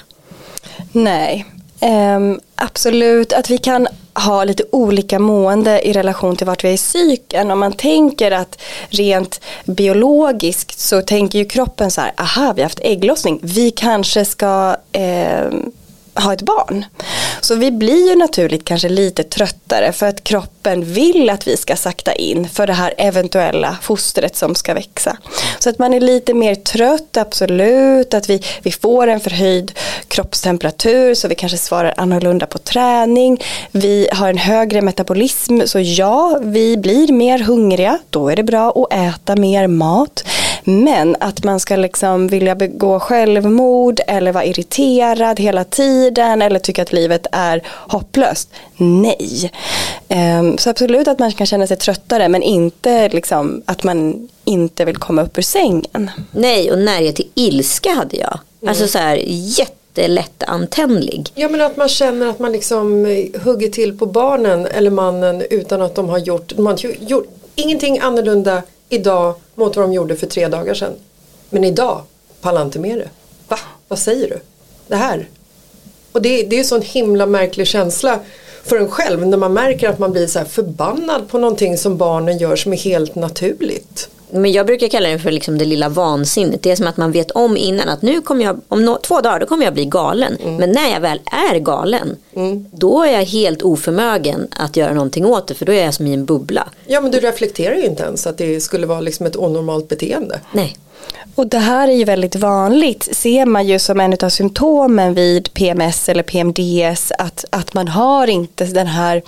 Nej, 0.92 1.46
Um, 1.84 2.40
absolut, 2.56 3.34
att 3.34 3.50
vi 3.50 3.58
kan 3.58 3.88
ha 4.14 4.44
lite 4.44 4.64
olika 4.72 5.20
mående 5.20 5.88
i 5.88 5.94
relation 5.94 6.36
till 6.36 6.48
vart 6.48 6.64
vi 6.64 6.70
är 6.70 6.74
i 6.74 6.78
cykeln. 6.78 7.52
Om 7.52 7.60
man 7.60 7.74
tänker 7.74 8.32
att 8.32 8.62
rent 8.90 9.42
biologiskt 9.66 10.80
så 10.80 11.02
tänker 11.02 11.40
ju 11.40 11.46
kroppen 11.46 11.92
så 11.92 12.02
här, 12.02 12.14
aha 12.18 12.54
vi 12.56 12.62
har 12.62 12.66
haft 12.66 12.80
ägglossning, 12.80 13.40
vi 13.42 13.72
kanske 13.72 14.26
ska 14.26 14.76
um, 14.94 15.72
ha 16.16 16.34
ett 16.34 16.42
barn. 16.42 16.86
Så 17.42 17.56
vi 17.56 17.72
blir 17.72 18.10
ju 18.10 18.16
naturligt 18.16 18.66
kanske 18.66 18.90
lite 18.90 19.24
tröttare 19.24 19.92
för 19.92 20.06
att 20.06 20.24
kroppen 20.24 20.84
vill 20.94 21.30
att 21.30 21.48
vi 21.48 21.58
ska 21.58 21.76
sakta 21.76 22.14
in 22.14 22.50
för 22.50 22.68
det 22.68 22.74
här 22.74 22.94
eventuella 22.98 23.78
fostret 23.82 24.36
som 24.36 24.56
ska 24.56 24.74
växa. 24.74 25.18
Så 25.60 25.70
att 25.70 25.80
man 25.80 25.94
är 25.94 26.00
lite 26.00 26.34
mer 26.34 26.56
trött, 26.56 27.18
absolut, 27.18 28.14
att 28.14 28.30
vi, 28.30 28.44
vi 28.64 28.72
får 28.72 29.08
en 29.08 29.20
förhöjd 29.20 29.80
kroppstemperatur 30.08 31.16
så 31.16 31.28
vi 31.28 31.36
kanske 31.36 31.58
svarar 31.58 31.94
annorlunda 31.98 32.46
på 32.46 32.58
träning. 32.58 33.44
Vi 33.72 34.08
har 34.12 34.30
en 34.30 34.38
högre 34.38 34.82
metabolism 34.82 35.62
så 35.66 35.80
ja, 35.80 36.40
vi 36.42 36.78
blir 36.78 37.14
mer 37.14 37.40
hungriga, 37.40 38.00
då 38.10 38.30
är 38.30 38.36
det 38.36 38.44
bra 38.44 38.70
att 38.70 38.94
äta 38.94 39.36
mer 39.36 39.68
mat. 39.68 40.24
Men 40.64 41.16
att 41.20 41.44
man 41.44 41.60
ska 41.60 41.76
liksom 41.76 42.28
vilja 42.28 42.56
begå 42.56 43.00
självmord 43.00 44.00
eller 44.08 44.32
vara 44.32 44.46
irriterad 44.46 45.40
hela 45.40 45.64
tiden 45.64 46.42
eller 46.42 46.60
tycka 46.60 46.82
att 46.82 46.94
livet 46.94 47.28
är 47.32 47.64
hopplöst. 47.68 48.50
Nej. 48.78 49.52
Um, 50.40 50.58
så 50.58 50.70
absolut 50.70 51.08
att 51.08 51.20
man 51.20 51.32
kan 51.32 51.48
känna 51.48 51.68
sig 51.68 51.78
tröttare 51.78 52.30
men 52.30 52.44
inte 52.44 53.10
liksom 53.10 53.62
att 53.66 53.84
man 53.84 54.30
inte 54.46 54.86
vill 54.86 54.98
komma 54.98 55.22
upp 55.22 55.38
ur 55.38 55.42
sängen. 55.42 56.12
Nej 56.32 56.72
och 56.72 56.78
närhet 56.78 57.16
till 57.16 57.30
ilska 57.36 57.90
hade 57.90 58.18
jag. 58.18 58.40
Mm. 58.62 58.70
Alltså 58.70 58.88
så 58.88 58.98
här 58.98 59.20
jättelättantändlig. 59.28 61.32
Ja 61.36 61.50
men 61.50 61.62
att 61.62 61.78
man 61.78 61.90
känner 61.90 62.28
att 62.28 62.40
man 62.40 62.52
liksom 62.52 63.06
hugger 63.44 63.70
till 63.70 63.98
på 63.98 64.06
barnen 64.06 64.66
eller 64.66 64.92
mannen 64.92 65.44
utan 65.50 65.82
att 65.82 65.96
de 65.96 66.10
har 66.10 66.18
gjort, 66.18 66.54
de 66.56 66.66
har 66.66 66.78
gjort 67.00 67.28
ingenting 67.56 68.00
annorlunda 68.00 68.62
idag 68.90 69.36
mot 69.56 69.76
vad 69.76 69.86
de 69.86 69.94
gjorde 69.94 70.16
för 70.16 70.28
tre 70.28 70.48
dagar 70.48 70.74
sedan. 70.74 70.94
Men 71.50 71.64
idag 71.64 72.02
pallar 72.42 72.62
inte 72.62 72.80
med 72.80 72.98
det. 72.98 73.10
Va? 73.48 73.60
Vad 73.88 74.00
säger 74.00 74.30
du? 74.30 74.40
Det 74.88 74.96
här? 74.96 75.30
Och 76.12 76.22
det, 76.22 76.44
det 76.44 76.60
är 76.60 76.64
så 76.64 76.76
en 76.76 76.82
himla 76.82 77.26
märklig 77.26 77.68
känsla 77.68 78.20
för 78.64 78.78
en 78.78 78.92
själv 78.92 79.28
när 79.28 79.38
man 79.38 79.54
märker 79.54 79.90
att 79.90 80.00
man 80.00 80.12
blir 80.12 80.28
så 80.28 80.40
här 80.40 80.46
förbannad 80.46 81.30
på 81.30 81.38
någonting 81.38 81.78
som 81.78 81.98
barnen 81.98 82.38
gör 82.38 82.56
som 82.56 82.74
är 82.74 82.78
helt 82.78 83.16
naturligt. 83.16 84.10
Men 84.34 84.52
jag 84.52 84.66
brukar 84.66 84.88
kalla 84.88 85.10
det 85.10 85.20
för 85.20 85.32
liksom 85.32 85.58
det 85.58 85.66
lilla 85.66 85.90
vansinnet. 85.90 86.64
Det 86.64 86.72
är 86.72 86.76
som 86.76 86.88
att 86.88 86.98
man 86.98 87.12
vet 87.12 87.32
om 87.32 87.58
innan 87.58 87.90
att 87.90 88.02
nu 88.02 88.22
kommer 88.22 88.46
jag, 88.46 88.62
om 88.68 88.86
no 88.86 88.98
två 89.04 89.22
dagar 89.22 89.40
då 89.40 89.46
kommer 89.46 89.66
jag 89.66 89.74
bli 89.74 89.86
galen. 89.86 90.38
Mm. 90.44 90.56
Men 90.56 90.72
när 90.72 90.92
jag 90.92 91.00
väl 91.00 91.20
är 91.26 91.60
galen, 91.60 92.16
mm. 92.36 92.66
då 92.72 93.04
är 93.04 93.12
jag 93.12 93.26
helt 93.26 93.62
oförmögen 93.62 94.48
att 94.52 94.78
göra 94.78 94.94
någonting 94.94 95.26
åt 95.26 95.48
det. 95.48 95.54
För 95.54 95.66
då 95.66 95.72
är 95.72 95.86
jag 95.86 95.94
som 95.94 96.08
i 96.08 96.14
en 96.14 96.26
bubbla. 96.26 96.70
Ja 96.88 97.02
men 97.02 97.12
du 97.12 97.20
reflekterar 97.20 97.76
ju 97.76 97.86
inte 97.86 98.04
ens 98.04 98.28
att 98.28 98.38
det 98.38 98.62
skulle 98.62 98.88
vara 98.88 99.02
liksom 99.02 99.26
ett 99.26 99.36
onormalt 99.36 99.88
beteende. 99.88 100.40
Nej. 100.52 100.78
Och 101.36 101.48
det 101.48 101.60
här 101.60 101.88
är 101.88 101.94
ju 101.94 102.04
väldigt 102.04 102.36
vanligt, 102.36 103.16
ser 103.16 103.46
man 103.46 103.68
ju 103.68 103.80
som 103.80 104.00
en 104.00 104.18
av 104.24 104.30
symptomen 104.30 105.14
vid 105.14 105.54
PMS 105.54 106.10
eller 106.10 106.24
PMDS, 106.24 107.12
att, 107.18 107.46
att 107.50 107.74
man 107.74 107.88
har 107.88 108.28
inte 108.28 108.66
den 108.66 108.88
här 108.88 109.22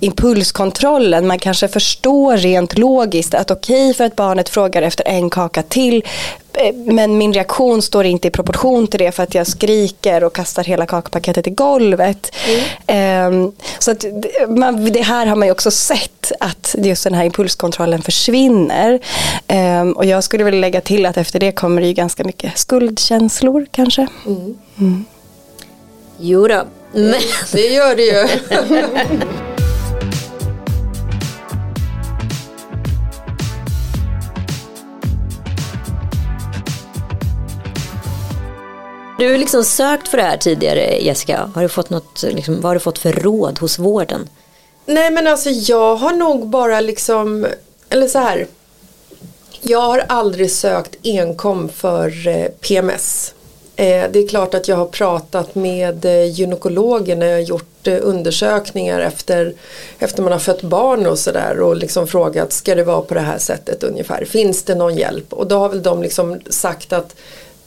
impulskontrollen. 0.00 1.26
Man 1.26 1.38
kanske 1.38 1.68
förstår 1.68 2.36
rent 2.36 2.78
logiskt 2.78 3.34
att 3.34 3.50
okej 3.50 3.84
okay, 3.84 3.94
för 3.94 4.04
att 4.04 4.16
barnet 4.16 4.48
frågar 4.48 4.82
efter 4.82 5.08
en 5.08 5.30
kaka 5.30 5.62
till, 5.62 6.04
men 6.84 7.18
min 7.18 7.32
reaktion 7.32 7.82
står 7.82 8.04
inte 8.04 8.28
i 8.28 8.30
proportion 8.30 8.86
till 8.86 8.98
det 8.98 9.12
för 9.12 9.22
att 9.22 9.34
jag 9.34 9.46
skriker 9.46 10.24
och 10.24 10.32
kastar 10.32 10.64
hela 10.64 10.86
kakpaketet 10.86 11.46
i 11.46 11.50
golvet. 11.50 12.34
Mm. 12.88 13.34
Um, 13.34 13.52
så 13.78 13.90
att 13.90 14.04
man, 14.48 14.92
det 14.92 15.02
här 15.02 15.26
har 15.26 15.36
man 15.36 15.48
ju 15.48 15.52
också 15.52 15.70
sett 15.70 16.32
att 16.40 16.74
just 16.78 17.04
den 17.04 17.14
här 17.14 17.24
impulskontrollen 17.24 18.02
försvinner. 18.02 19.00
Um, 19.48 19.92
och 19.92 20.04
jag 20.04 20.24
skulle 20.24 20.44
vilja 20.44 20.60
lägga 20.60 20.80
till 20.80 21.06
att 21.06 21.16
efter 21.16 21.40
det 21.40 21.52
kommer 21.52 21.80
det 21.80 21.88
ju 21.88 21.94
ganska 21.94 22.24
mycket 22.24 22.58
skuldkänslor 22.58 23.66
kanske. 23.70 24.06
Mm. 24.26 24.58
Mm. 24.78 25.04
Jo 26.18 26.48
då. 26.48 26.64
Det 27.52 27.68
gör 27.68 27.96
det 27.96 28.02
ju. 28.02 28.28
Du 39.20 39.30
har 39.30 39.38
liksom 39.38 39.64
sökt 39.64 40.08
för 40.08 40.16
det 40.16 40.22
här 40.22 40.36
tidigare 40.36 40.98
Jessica. 40.98 41.50
Har 41.54 41.62
du 41.62 41.68
fått 41.68 41.90
något, 41.90 42.22
liksom, 42.22 42.54
vad 42.54 42.64
har 42.64 42.74
du 42.74 42.80
fått 42.80 42.98
för 42.98 43.12
råd 43.12 43.58
hos 43.58 43.78
vården? 43.78 44.28
Nej 44.86 45.10
men 45.10 45.26
alltså 45.26 45.50
jag 45.50 45.96
har 45.96 46.12
nog 46.12 46.48
bara 46.48 46.80
liksom, 46.80 47.46
eller 47.88 48.08
så 48.08 48.18
här. 48.18 48.46
Jag 49.60 49.80
har 49.80 50.04
aldrig 50.08 50.50
sökt 50.50 50.96
enkom 51.02 51.68
för 51.68 52.28
eh, 52.28 52.44
PMS. 52.44 53.34
Eh, 53.76 54.04
det 54.10 54.18
är 54.18 54.28
klart 54.28 54.54
att 54.54 54.68
jag 54.68 54.76
har 54.76 54.86
pratat 54.86 55.54
med 55.54 56.04
eh, 56.04 56.24
gynekologer 56.24 57.16
när 57.16 57.26
jag 57.26 57.36
har 57.36 57.40
gjort 57.40 57.88
undersökningar 57.88 59.00
efter, 59.00 59.54
efter 59.98 60.22
man 60.22 60.32
har 60.32 60.38
fött 60.38 60.62
barn 60.62 61.06
och 61.06 61.18
sådär 61.18 61.60
och 61.60 61.76
liksom 61.76 62.06
frågat 62.06 62.52
ska 62.52 62.74
det 62.74 62.84
vara 62.84 63.02
på 63.02 63.14
det 63.14 63.20
här 63.20 63.38
sättet 63.38 63.82
ungefär. 63.82 64.24
Finns 64.24 64.62
det 64.62 64.74
någon 64.74 64.96
hjälp? 64.96 65.32
Och 65.32 65.46
då 65.46 65.58
har 65.58 65.68
väl 65.68 65.82
de 65.82 66.02
liksom 66.02 66.40
sagt 66.50 66.92
att 66.92 67.14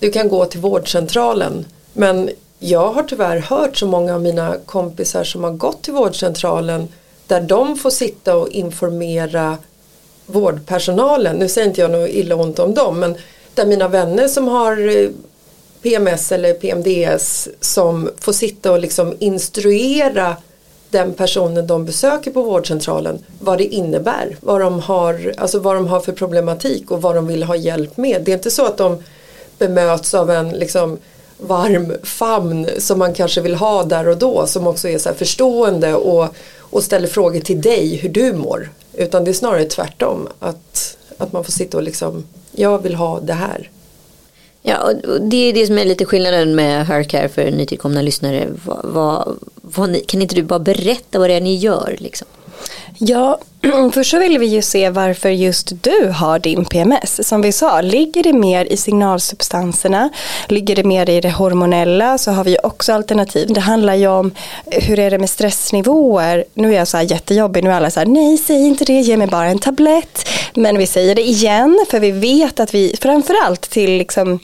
du 0.03 0.11
kan 0.11 0.29
gå 0.29 0.45
till 0.45 0.59
vårdcentralen. 0.59 1.65
Men 1.93 2.29
jag 2.59 2.93
har 2.93 3.03
tyvärr 3.03 3.37
hört 3.37 3.77
så 3.77 3.87
många 3.87 4.15
av 4.15 4.21
mina 4.21 4.55
kompisar 4.65 5.23
som 5.23 5.43
har 5.43 5.51
gått 5.51 5.81
till 5.81 5.93
vårdcentralen 5.93 6.87
där 7.27 7.41
de 7.41 7.77
får 7.77 7.89
sitta 7.89 8.35
och 8.35 8.49
informera 8.49 9.57
vårdpersonalen. 10.25 11.35
Nu 11.35 11.49
säger 11.49 11.67
inte 11.67 11.81
jag 11.81 11.91
något 11.91 12.09
illa 12.09 12.35
ont 12.35 12.59
om 12.59 12.73
dem 12.73 12.99
men 12.99 13.15
där 13.53 13.65
mina 13.65 13.87
vänner 13.87 14.27
som 14.27 14.47
har 14.47 14.97
eh, 14.97 15.09
PMS 15.81 16.31
eller 16.31 16.53
PMDS 16.53 17.49
som 17.59 18.09
får 18.19 18.33
sitta 18.33 18.71
och 18.71 18.79
liksom 18.79 19.15
instruera 19.19 20.37
den 20.89 21.13
personen 21.13 21.67
de 21.67 21.85
besöker 21.85 22.31
på 22.31 22.41
vårdcentralen 22.41 23.25
vad 23.39 23.57
det 23.57 23.65
innebär, 23.65 24.37
vad 24.39 24.61
de 24.61 24.79
har, 24.79 25.33
alltså 25.37 25.59
vad 25.59 25.75
de 25.75 25.87
har 25.87 25.99
för 25.99 26.11
problematik 26.11 26.91
och 26.91 27.01
vad 27.01 27.15
de 27.15 27.27
vill 27.27 27.43
ha 27.43 27.55
hjälp 27.55 27.97
med. 27.97 28.21
Det 28.21 28.31
är 28.31 28.35
inte 28.35 28.51
så 28.51 28.65
att 28.65 28.77
de 28.77 29.03
bemöts 29.57 30.13
av 30.13 30.31
en 30.31 30.49
liksom 30.49 30.97
varm 31.37 31.93
famn 32.03 32.69
som 32.77 32.99
man 32.99 33.13
kanske 33.13 33.41
vill 33.41 33.55
ha 33.55 33.83
där 33.83 34.07
och 34.07 34.17
då 34.17 34.47
som 34.47 34.67
också 34.67 34.89
är 34.89 34.97
så 34.97 35.13
förstående 35.13 35.93
och, 35.93 36.35
och 36.59 36.83
ställer 36.83 37.07
frågor 37.07 37.39
till 37.39 37.61
dig 37.61 37.95
hur 37.95 38.09
du 38.09 38.33
mår. 38.33 38.69
Utan 38.93 39.23
det 39.23 39.31
är 39.31 39.33
snarare 39.33 39.65
tvärtom 39.65 40.27
att, 40.39 40.97
att 41.17 41.33
man 41.33 41.43
får 41.43 41.51
sitta 41.51 41.77
och 41.77 41.83
liksom 41.83 42.23
jag 42.51 42.83
vill 42.83 42.95
ha 42.95 43.19
det 43.19 43.33
här. 43.33 43.69
Ja, 44.61 44.77
och 45.07 45.21
det 45.21 45.37
är 45.37 45.53
det 45.53 45.67
som 45.67 45.77
är 45.77 45.85
lite 45.85 46.05
skillnaden 46.05 46.55
med 46.55 46.87
Hercare 46.87 47.29
för 47.29 47.51
nytillkomna 47.51 48.01
lyssnare. 48.01 48.47
Va, 48.65 48.81
va, 48.83 49.27
va, 49.61 49.87
kan 50.07 50.21
inte 50.21 50.35
du 50.35 50.43
bara 50.43 50.59
berätta 50.59 51.19
vad 51.19 51.29
det 51.29 51.33
är 51.33 51.41
ni 51.41 51.55
gör? 51.55 51.95
Liksom? 51.99 52.27
Ja, 52.97 53.39
först 53.93 54.11
så 54.11 54.19
vill 54.19 54.37
vi 54.39 54.45
ju 54.45 54.61
se 54.61 54.89
varför 54.89 55.29
just 55.29 55.71
du 55.81 56.13
har 56.15 56.39
din 56.39 56.65
PMS. 56.65 57.27
Som 57.27 57.41
vi 57.41 57.51
sa, 57.51 57.81
ligger 57.81 58.23
det 58.23 58.33
mer 58.33 58.65
i 58.65 58.77
signalsubstanserna, 58.77 60.09
ligger 60.47 60.75
det 60.75 60.83
mer 60.83 61.09
i 61.09 61.21
det 61.21 61.31
hormonella 61.31 62.17
så 62.17 62.31
har 62.31 62.43
vi 62.43 62.57
också 62.63 62.93
alternativ. 62.93 63.53
Det 63.53 63.61
handlar 63.61 63.95
ju 63.95 64.07
om 64.07 64.31
eh, 64.71 64.83
hur 64.83 64.99
är 64.99 65.11
det 65.11 65.19
med 65.19 65.29
stressnivåer. 65.29 66.45
Nu 66.53 66.73
är 66.73 66.77
jag 66.77 66.87
så 66.87 66.97
här 66.97 67.03
jättejobbig, 67.11 67.63
nu 67.63 67.69
är 67.69 67.73
alla 67.73 67.91
så 67.91 67.99
här, 67.99 68.07
nej 68.07 68.37
säg 68.37 68.67
inte 68.67 68.85
det, 68.85 68.99
ge 69.01 69.17
mig 69.17 69.27
bara 69.27 69.47
en 69.47 69.59
tablett. 69.59 70.29
Men 70.53 70.77
vi 70.77 70.87
säger 70.87 71.15
det 71.15 71.27
igen, 71.27 71.85
för 71.89 71.99
vi 71.99 72.11
vet 72.11 72.59
att 72.59 72.73
vi, 72.73 72.95
framförallt 73.01 73.61
till 73.61 73.97
liksom 73.97 74.39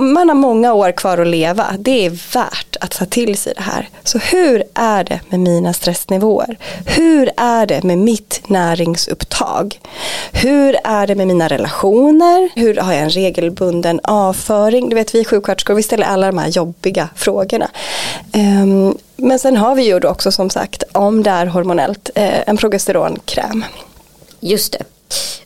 man 0.00 0.28
har 0.28 0.34
många 0.34 0.72
år 0.72 0.92
kvar 0.92 1.18
att 1.18 1.26
leva. 1.26 1.66
Det 1.78 2.06
är 2.06 2.10
värt 2.10 2.76
att 2.80 2.90
ta 2.90 3.04
till 3.04 3.36
sig 3.36 3.52
det 3.56 3.62
här. 3.62 3.88
Så 4.04 4.18
hur 4.18 4.62
är 4.74 5.04
det 5.04 5.20
med 5.28 5.40
mina 5.40 5.72
stressnivåer? 5.72 6.58
Hur 6.86 7.30
är 7.36 7.66
det 7.66 7.82
med 7.82 7.98
mitt 7.98 8.42
näringsupptag? 8.48 9.80
Hur 10.32 10.76
är 10.84 11.06
det 11.06 11.14
med 11.14 11.26
mina 11.26 11.48
relationer? 11.48 12.50
Hur 12.54 12.76
har 12.76 12.92
jag 12.92 13.02
en 13.02 13.10
regelbunden 13.10 14.00
avföring? 14.02 14.88
Du 14.88 14.94
vet 14.94 15.14
vi 15.14 15.24
sjuksköterskor, 15.24 15.74
vi 15.74 15.82
ställer 15.82 16.06
alla 16.06 16.26
de 16.26 16.38
här 16.38 16.48
jobbiga 16.48 17.08
frågorna. 17.16 17.68
Um, 18.34 18.98
men 19.16 19.38
sen 19.38 19.56
har 19.56 19.74
vi 19.74 19.82
ju 19.82 20.00
då 20.00 20.08
också 20.08 20.32
som 20.32 20.50
sagt, 20.50 20.82
om 20.92 21.22
det 21.22 21.30
är 21.30 21.46
hormonellt, 21.46 22.10
eh, 22.14 22.48
en 22.48 22.56
progesteronkräm. 22.56 23.64
Just 24.40 24.72
det. 24.72 24.97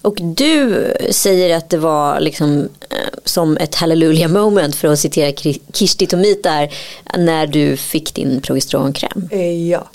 Och 0.02 0.19
du 0.21 0.92
säger 1.11 1.57
att 1.57 1.71
det 1.71 1.78
var 1.78 2.21
liksom 2.21 2.69
eh, 2.90 2.97
som 3.25 3.57
ett 3.57 3.75
hallelujah 3.75 4.31
moment 4.31 4.76
för 4.76 4.88
att 4.88 4.99
citera 4.99 5.52
Kirsti 5.73 6.07
Tomit 6.07 6.42
där 6.42 6.75
när 7.19 7.47
du 7.47 7.76
fick 7.76 8.14
din 8.14 8.40
progesteronkräm. 8.40 9.28
Eh, 9.31 9.69
ja. 9.69 9.88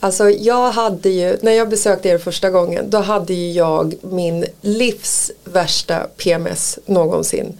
Alltså 0.00 0.30
jag 0.30 0.70
hade 0.70 1.08
ju, 1.08 1.36
när 1.42 1.52
jag 1.52 1.68
besökte 1.68 2.08
er 2.08 2.18
första 2.18 2.50
gången, 2.50 2.90
då 2.90 2.98
hade 2.98 3.34
ju 3.34 3.52
jag 3.52 3.94
min 4.00 4.44
livs 4.60 5.30
värsta 5.44 6.06
PMS 6.16 6.78
någonsin. 6.86 7.58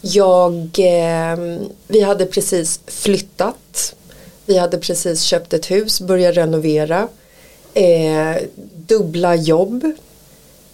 Jag, 0.00 0.54
eh, 0.78 1.58
vi 1.86 2.00
hade 2.00 2.26
precis 2.26 2.80
flyttat, 2.86 3.94
vi 4.46 4.58
hade 4.58 4.78
precis 4.78 5.22
köpt 5.22 5.52
ett 5.52 5.70
hus, 5.70 6.00
börjat 6.00 6.36
renovera, 6.36 7.08
eh, 7.74 8.42
dubbla 8.74 9.34
jobb, 9.34 9.92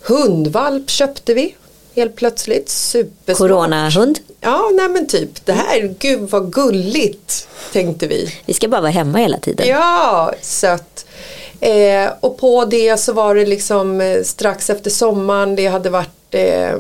Hundvalp 0.03 0.91
köpte 0.91 1.35
vi 1.35 1.55
helt 1.95 2.17
plötsligt. 2.17 2.69
Supersmart. 2.69 3.39
Coronahund? 3.39 4.19
Ja, 4.41 4.71
nej 4.75 4.89
men 4.89 5.07
typ. 5.07 5.47
Det 5.47 5.53
här, 5.53 5.95
gud 5.99 6.31
vad 6.31 6.53
gulligt 6.53 7.49
tänkte 7.73 8.07
vi. 8.07 8.35
Vi 8.47 8.55
ska 8.55 8.69
bara 8.69 8.81
vara 8.81 8.91
hemma 8.91 9.19
hela 9.19 9.39
tiden. 9.39 9.67
Ja, 9.69 10.33
sött. 10.41 11.07
Eh, 11.61 12.11
och 12.21 12.39
på 12.39 12.65
det 12.65 12.97
så 13.01 13.13
var 13.13 13.35
det 13.35 13.47
liksom 13.47 14.01
eh, 14.01 14.23
strax 14.23 14.71
efter 14.71 14.91
sommaren. 14.91 15.57
Det 15.57 15.67
hade 15.67 15.91
varit 15.91 16.35
eh, 16.35 16.75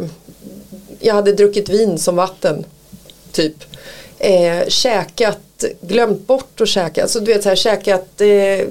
Jag 1.00 1.14
hade 1.14 1.32
druckit 1.32 1.68
vin 1.68 1.98
som 1.98 2.16
vatten. 2.16 2.64
Typ. 3.32 3.56
Eh, 4.18 4.68
käkat, 4.68 5.64
glömt 5.80 6.26
bort 6.26 6.60
att 6.60 6.68
käka. 6.68 7.02
Alltså 7.02 7.20
du 7.20 7.32
vet 7.32 7.42
så 7.42 7.48
här 7.48 7.56
käkat 7.56 8.20
eh, 8.20 8.66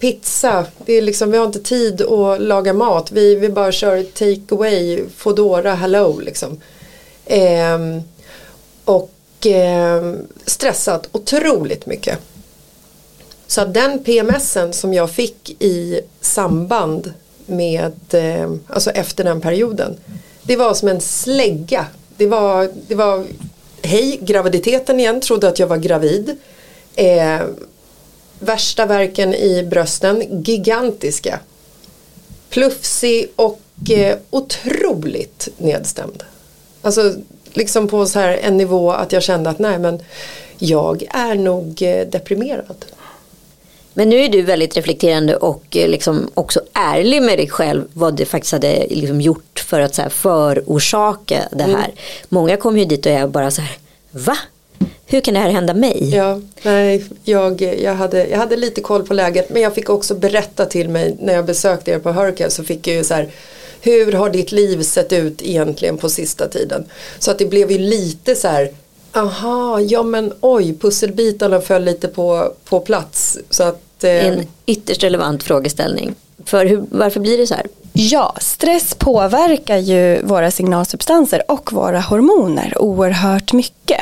pizza, 0.00 0.66
det 0.86 0.92
är 0.92 1.02
liksom, 1.02 1.30
vi 1.30 1.38
har 1.38 1.46
inte 1.46 1.60
tid 1.60 2.02
att 2.02 2.40
laga 2.40 2.72
mat. 2.72 3.12
Vi, 3.12 3.34
vi 3.34 3.48
bara 3.48 3.72
kör 3.72 4.02
take 4.02 4.54
away, 4.54 5.04
Foodora, 5.16 5.74
hello 5.74 6.20
liksom. 6.20 6.60
Eh, 7.26 7.78
och 8.84 9.46
eh, 9.46 10.14
stressat 10.46 11.08
otroligt 11.12 11.86
mycket. 11.86 12.18
Så 13.46 13.64
den 13.64 14.04
PMSen 14.04 14.72
som 14.72 14.94
jag 14.94 15.10
fick 15.10 15.62
i 15.62 16.00
samband 16.20 17.12
med, 17.46 17.94
eh, 18.10 18.52
alltså 18.66 18.90
efter 18.90 19.24
den 19.24 19.40
perioden. 19.40 19.96
Det 20.42 20.56
var 20.56 20.74
som 20.74 20.88
en 20.88 21.00
slägga. 21.00 21.86
Det 22.16 22.26
var, 22.26 22.70
det 22.88 22.94
var 22.94 23.24
hej, 23.82 24.18
graviditeten 24.22 25.00
igen, 25.00 25.20
trodde 25.20 25.48
att 25.48 25.58
jag 25.58 25.66
var 25.66 25.76
gravid. 25.76 26.36
Eh, 26.94 27.40
värsta 28.40 28.86
verken 28.86 29.34
i 29.34 29.62
brösten, 29.62 30.42
gigantiska. 30.44 31.40
Plufsig 32.48 33.28
och 33.36 33.60
eh, 33.90 34.18
otroligt 34.30 35.48
nedstämd. 35.56 36.22
Alltså 36.82 37.14
liksom 37.52 37.88
på 37.88 38.06
så 38.06 38.18
här 38.18 38.38
en 38.42 38.56
nivå 38.56 38.92
att 38.92 39.12
jag 39.12 39.22
kände 39.22 39.50
att 39.50 39.58
nej 39.58 39.78
men 39.78 40.02
jag 40.58 41.02
är 41.10 41.34
nog 41.34 41.82
eh, 41.82 42.06
deprimerad. 42.06 42.84
Men 43.94 44.08
nu 44.08 44.16
är 44.16 44.28
du 44.28 44.42
väldigt 44.42 44.76
reflekterande 44.76 45.36
och 45.36 45.76
eh, 45.76 45.88
liksom 45.88 46.30
också 46.34 46.60
ärlig 46.72 47.22
med 47.22 47.38
dig 47.38 47.48
själv 47.48 47.84
vad 47.92 48.16
du 48.16 48.24
faktiskt 48.24 48.52
hade 48.52 48.86
liksom 48.90 49.20
gjort 49.20 49.64
för 49.66 49.80
att 49.80 49.94
så 49.94 50.02
här 50.02 50.08
förorsaka 50.08 51.48
det 51.50 51.62
här. 51.62 51.70
Mm. 51.70 51.90
Många 52.28 52.56
kommer 52.56 52.78
ju 52.78 52.84
dit 52.84 53.06
och 53.06 53.12
är 53.12 53.26
bara 53.26 53.50
så 53.50 53.62
här, 53.62 53.76
va? 54.10 54.36
Hur 55.10 55.20
kan 55.20 55.34
det 55.34 55.40
här 55.40 55.50
hända 55.50 55.74
mig? 55.74 56.14
Ja, 56.14 56.40
nej, 56.62 57.04
jag, 57.24 57.62
jag, 57.62 57.94
hade, 57.94 58.26
jag 58.26 58.38
hade 58.38 58.56
lite 58.56 58.80
koll 58.80 59.06
på 59.06 59.14
läget 59.14 59.50
men 59.50 59.62
jag 59.62 59.74
fick 59.74 59.90
också 59.90 60.14
berätta 60.14 60.66
till 60.66 60.88
mig 60.88 61.16
när 61.20 61.34
jag 61.34 61.44
besökte 61.44 61.90
er 61.90 61.98
på 61.98 62.12
Hurricane 62.12 62.50
så 62.50 62.64
fick 62.64 62.86
jag 62.86 62.96
ju 62.96 63.04
så 63.04 63.14
här 63.14 63.30
hur 63.80 64.12
har 64.12 64.30
ditt 64.30 64.52
liv 64.52 64.82
sett 64.82 65.12
ut 65.12 65.42
egentligen 65.42 65.96
på 65.98 66.08
sista 66.08 66.48
tiden? 66.48 66.84
Så 67.18 67.30
att 67.30 67.38
det 67.38 67.46
blev 67.46 67.70
ju 67.70 67.78
lite 67.78 68.34
så 68.34 68.48
här 68.48 68.70
aha, 69.12 69.80
ja 69.80 70.02
men 70.02 70.32
oj, 70.40 70.74
pusselbitarna 70.80 71.60
föll 71.60 71.84
lite 71.84 72.08
på, 72.08 72.52
på 72.64 72.80
plats. 72.80 73.38
Så 73.50 73.62
att, 73.62 74.04
eh... 74.04 74.26
En 74.26 74.46
ytterst 74.66 75.04
relevant 75.04 75.42
frågeställning. 75.42 76.14
För 76.44 76.66
hur, 76.66 76.84
varför 76.90 77.20
blir 77.20 77.38
det 77.38 77.46
så 77.46 77.54
här? 77.54 77.66
Ja, 77.92 78.34
stress 78.40 78.94
påverkar 78.94 79.76
ju 79.76 80.22
våra 80.22 80.50
signalsubstanser 80.50 81.42
och 81.48 81.72
våra 81.72 82.00
hormoner 82.00 82.74
oerhört 82.78 83.52
mycket. 83.52 84.00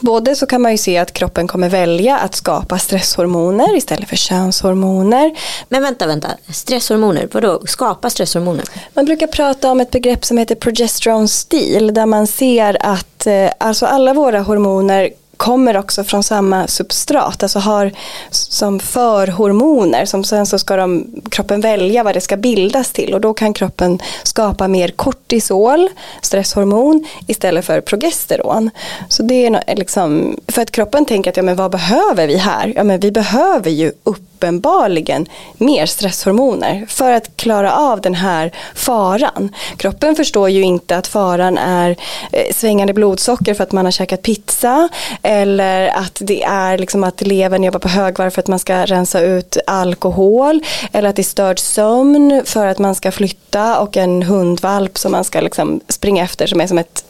Både 0.00 0.36
så 0.36 0.46
kan 0.46 0.62
man 0.62 0.72
ju 0.72 0.78
se 0.78 0.98
att 0.98 1.12
kroppen 1.12 1.48
kommer 1.48 1.68
välja 1.68 2.18
att 2.18 2.34
skapa 2.34 2.78
stresshormoner 2.78 3.76
istället 3.76 4.08
för 4.08 4.16
könshormoner. 4.16 5.36
Men 5.68 5.82
vänta, 5.82 6.06
vänta, 6.06 6.28
stresshormoner, 6.52 7.28
vadå 7.32 7.62
skapa 7.66 8.10
stresshormoner? 8.10 8.64
Man 8.94 9.04
brukar 9.04 9.26
prata 9.26 9.70
om 9.70 9.80
ett 9.80 9.90
begrepp 9.90 10.24
som 10.24 10.38
heter 10.38 10.54
progesterone 10.54 11.28
stil 11.28 11.94
där 11.94 12.06
man 12.06 12.26
ser 12.26 12.76
att 12.80 13.26
eh, 13.26 13.50
alltså 13.58 13.86
alla 13.86 14.14
våra 14.14 14.40
hormoner 14.40 15.10
kommer 15.42 15.76
också 15.76 16.04
från 16.04 16.22
samma 16.22 16.66
substrat, 16.66 17.42
alltså 17.42 17.58
har 17.58 17.92
som 18.30 18.80
förhormoner 18.80 20.04
som 20.04 20.24
sen 20.24 20.46
så 20.46 20.58
ska 20.58 20.76
de, 20.76 21.06
kroppen 21.30 21.60
välja 21.60 22.02
vad 22.02 22.14
det 22.14 22.20
ska 22.20 22.36
bildas 22.36 22.92
till 22.92 23.14
och 23.14 23.20
då 23.20 23.34
kan 23.34 23.54
kroppen 23.54 23.98
skapa 24.22 24.68
mer 24.68 24.88
kortisol, 24.88 25.88
stresshormon, 26.20 27.06
istället 27.26 27.64
för 27.64 27.80
progesteron. 27.80 28.70
Så 29.08 29.22
det 29.22 29.46
är 29.46 29.62
eh, 29.66 29.76
liksom, 29.76 30.36
för 30.48 30.62
att 30.62 30.70
kroppen 30.70 31.04
tänker 31.04 31.30
att 31.30 31.36
ja 31.36 31.42
men 31.42 31.56
vad 31.56 31.70
behöver 31.70 32.26
vi 32.26 32.36
här? 32.36 32.72
Ja 32.76 32.84
men 32.84 33.00
vi 33.00 33.12
behöver 33.12 33.70
ju 33.70 33.92
uppenbarligen 34.04 35.26
mer 35.54 35.86
stresshormoner 35.86 36.86
för 36.88 37.12
att 37.12 37.36
klara 37.36 37.76
av 37.76 38.00
den 38.00 38.14
här 38.14 38.52
faran. 38.74 39.54
Kroppen 39.76 40.16
förstår 40.16 40.50
ju 40.50 40.62
inte 40.62 40.96
att 40.96 41.06
faran 41.06 41.58
är 41.58 41.96
eh, 42.32 42.54
svängande 42.54 42.94
blodsocker 42.94 43.54
för 43.54 43.62
att 43.62 43.72
man 43.72 43.84
har 43.84 43.92
käkat 43.92 44.22
pizza 44.22 44.88
eller 45.32 45.88
att 45.88 46.18
det 46.20 46.42
är 46.42 46.78
liksom 46.78 47.04
att 47.04 47.20
levern 47.20 47.64
jobbar 47.64 47.80
på 47.80 47.88
högvarv 47.88 48.30
för 48.30 48.40
att 48.40 48.48
man 48.48 48.58
ska 48.58 48.84
rensa 48.84 49.20
ut 49.20 49.56
alkohol 49.66 50.60
eller 50.92 51.08
att 51.08 51.16
det 51.16 51.22
är 51.22 51.24
störd 51.24 51.58
sömn 51.58 52.42
för 52.44 52.66
att 52.66 52.78
man 52.78 52.94
ska 52.94 53.12
flytta 53.12 53.78
och 53.78 53.96
en 53.96 54.22
hundvalp 54.22 54.98
som 54.98 55.12
man 55.12 55.24
ska 55.24 55.40
liksom 55.40 55.80
springa 55.88 56.24
efter 56.24 56.46
som 56.46 56.60
är 56.60 56.66
som 56.66 56.78
ett 56.78 57.04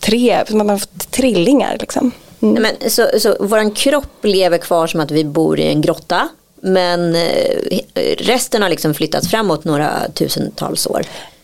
tre, 0.00 0.44
som 0.48 0.58
man 0.58 0.68
har 0.68 0.78
fått 0.78 1.10
trillingar. 1.10 1.76
Liksom. 1.80 2.12
Mm. 2.42 2.62
Men, 2.62 2.90
så, 2.90 3.06
så 3.18 3.36
våran 3.40 3.70
kropp 3.70 4.24
lever 4.24 4.58
kvar 4.58 4.86
som 4.86 5.00
att 5.00 5.10
vi 5.10 5.24
bor 5.24 5.60
i 5.60 5.68
en 5.68 5.80
grotta 5.80 6.28
men 6.60 7.14
eh, 7.14 7.58
resten 8.18 8.62
har 8.62 8.68
liksom 8.68 8.94
flyttats 8.94 9.28
framåt 9.28 9.64
några 9.64 10.08
tusentals 10.14 10.86
år. 10.86 11.02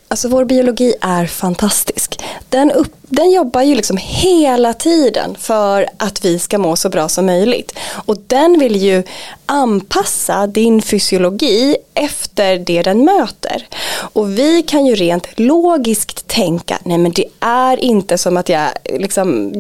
Alltså 0.09 0.29
vår 0.29 0.45
biologi 0.45 0.95
är 1.01 1.27
fantastisk. 1.27 2.25
Den 2.49 2.73
upp, 2.73 2.95
den 3.09 3.31
jobbar 3.31 3.63
ju 3.63 3.75
liksom 3.75 3.97
hela 4.01 4.73
tiden 4.73 5.37
för 5.39 5.89
att 5.97 6.25
vi 6.25 6.39
ska 6.39 6.59
må 6.59 6.77
så 6.77 6.89
bra 6.89 7.09
som 7.09 7.27
möjligt. 7.27 7.79
Och 8.07 8.17
den 8.27 8.59
vill 8.59 8.77
ju 8.77 9.03
anpassa 9.47 10.47
din 10.47 10.83
fysiologi 10.83 11.77
efter 11.95 12.59
det 12.59 12.83
den 12.83 13.05
möter. 13.05 13.67
Och 14.13 14.39
vi 14.39 14.63
kan 14.63 14.87
ju 14.87 14.95
rent 14.95 15.27
logiskt 15.37 16.29
tänka, 16.29 16.79
nej 16.85 16.99
men 16.99 17.13
det 17.13 17.25
är 17.41 17.85
inte 17.85 18.19
som 18.19 18.37
att 18.37 18.49
jag 18.49 18.69
liksom 18.85 19.53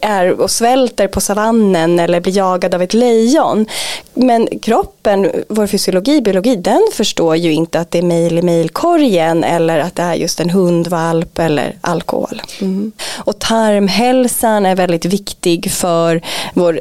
är 0.00 0.40
och 0.40 0.50
svälter 0.50 1.08
på 1.08 1.20
savannen 1.20 1.98
eller 1.98 2.20
blir 2.20 2.36
jagad 2.36 2.74
av 2.74 2.82
ett 2.82 2.94
lejon. 2.94 3.66
Men 4.14 4.48
kroppen, 4.62 5.30
vår 5.48 5.66
fysiologi, 5.66 6.20
biologi, 6.20 6.56
den 6.56 6.82
förstår 6.92 7.36
ju 7.36 7.52
inte 7.52 7.80
att 7.80 7.90
det 7.90 7.98
är 7.98 8.02
mejl 8.02 8.38
i 8.38 8.42
mejlkorgen 8.42 9.44
eller 9.44 9.78
att 9.78 9.96
det 9.96 10.02
är 10.02 10.14
just 10.14 10.40
en 10.40 10.50
hundvalp 10.50 11.38
eller 11.38 11.76
alkohol. 11.80 12.42
Mm. 12.60 12.69
Mm. 12.70 12.92
Och 13.18 13.38
tarmhälsan 13.38 14.66
är 14.66 14.76
väldigt 14.76 15.04
viktig 15.04 15.72
för 15.72 16.22
vår 16.54 16.80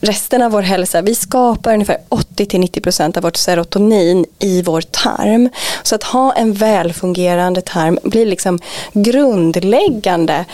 resten 0.00 0.42
av 0.42 0.52
vår 0.52 0.62
hälsa, 0.62 1.02
vi 1.02 1.14
skapar 1.14 1.72
ungefär 1.72 1.98
80-90% 2.08 3.16
av 3.16 3.22
vårt 3.22 3.36
serotonin 3.36 4.26
i 4.38 4.62
vår 4.62 4.80
tarm. 4.80 5.48
Så 5.82 5.94
att 5.94 6.02
ha 6.02 6.32
en 6.32 6.52
välfungerande 6.52 7.60
tarm 7.60 7.98
blir 8.02 8.26
liksom 8.26 8.58
grundläggande 8.92 10.44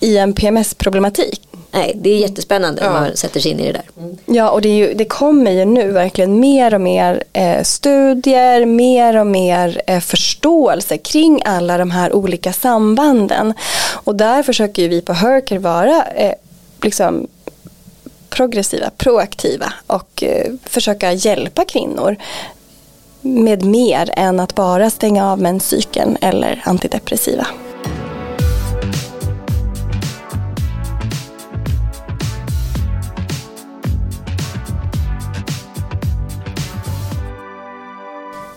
i 0.00 0.18
en 0.18 0.32
PMS-problematik. 0.32 1.40
Nej, 1.70 1.92
det 1.94 2.10
är 2.10 2.18
jättespännande 2.18 2.82
ja. 2.82 2.92
när 2.92 3.00
man 3.00 3.16
sätter 3.16 3.40
sig 3.40 3.50
in 3.50 3.60
i 3.60 3.72
det 3.72 3.72
där. 3.72 4.14
Ja, 4.26 4.50
och 4.50 4.60
det, 4.62 4.68
ju, 4.68 4.94
det 4.94 5.04
kommer 5.04 5.50
ju 5.50 5.64
nu 5.64 5.90
verkligen 5.92 6.40
mer 6.40 6.74
och 6.74 6.80
mer 6.80 7.22
eh, 7.32 7.62
studier, 7.62 8.66
mer 8.66 9.16
och 9.16 9.26
mer 9.26 9.82
eh, 9.86 10.00
förståelse 10.00 10.98
kring 10.98 11.42
alla 11.44 11.78
de 11.78 11.90
här 11.90 12.12
olika 12.12 12.52
sambanden. 12.52 13.54
Och 14.04 14.16
där 14.16 14.42
försöker 14.42 14.88
vi 14.88 15.00
på 15.00 15.12
Herker 15.12 15.58
vara 15.58 16.04
eh, 16.16 16.32
liksom 16.82 17.26
progressiva, 18.28 18.90
proaktiva 18.96 19.72
och 19.86 20.22
eh, 20.22 20.52
försöka 20.64 21.12
hjälpa 21.12 21.64
kvinnor 21.64 22.16
med 23.20 23.64
mer 23.64 24.10
än 24.16 24.40
att 24.40 24.54
bara 24.54 24.90
stänga 24.90 25.32
av 25.32 25.40
menscykeln 25.40 26.16
eller 26.20 26.62
antidepressiva. 26.64 27.46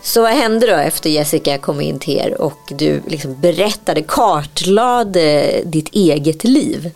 Så 0.10 0.22
vad 0.22 0.32
hände 0.32 0.68
då 0.68 0.74
efter 0.74 1.10
Jessica 1.10 1.58
kom 1.58 1.82
in 1.82 2.00
till 2.00 2.18
er 2.18 2.42
och 2.42 2.60
du 2.70 3.02
liksom 3.08 3.42
berättade, 3.42 4.02
kartlade 4.02 5.62
ditt 5.66 5.90
eget 5.94 6.44
liv? 6.44 6.92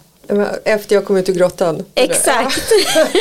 Efter 0.63 0.95
jag 0.95 1.05
kom 1.05 1.17
ut 1.17 1.29
ur 1.29 1.33
grottan? 1.33 1.85
Exakt. 1.95 2.71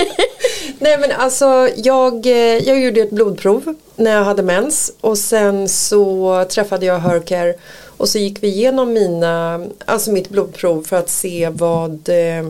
Nej 0.78 0.98
men 0.98 1.10
alltså 1.12 1.68
jag, 1.76 2.26
eh, 2.26 2.58
jag 2.58 2.80
gjorde 2.80 3.00
ett 3.00 3.10
blodprov 3.10 3.74
när 3.96 4.10
jag 4.10 4.24
hade 4.24 4.42
mens 4.42 4.92
och 5.00 5.18
sen 5.18 5.68
så 5.68 6.44
träffade 6.50 6.86
jag 6.86 6.98
Hercare 6.98 7.54
och 7.96 8.08
så 8.08 8.18
gick 8.18 8.42
vi 8.42 8.48
igenom 8.48 8.92
mina, 8.92 9.66
alltså 9.84 10.12
mitt 10.12 10.28
blodprov 10.28 10.82
för 10.82 10.96
att 10.96 11.10
se 11.10 11.48
vad, 11.48 12.08
eh, 12.08 12.48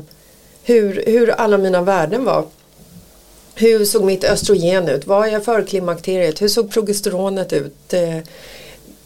hur, 0.65 1.03
hur 1.07 1.31
alla 1.31 1.59
mina 1.59 1.83
värden 1.83 2.25
var. 2.25 2.45
Hur 3.55 3.85
såg 3.85 4.05
mitt 4.05 4.25
östrogen 4.25 4.89
ut? 4.89 5.07
Vad 5.07 5.29
är 5.29 5.41
förklimakteriet? 5.41 6.43
Hur 6.43 6.49
såg 6.49 6.71
progesteronet 6.71 7.53
ut? 7.53 7.93
Eh, 7.93 8.19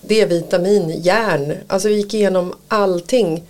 D-vitamin, 0.00 1.00
järn, 1.02 1.54
alltså 1.66 1.88
vi 1.88 1.94
gick 1.94 2.14
igenom 2.14 2.54
allting. 2.68 3.42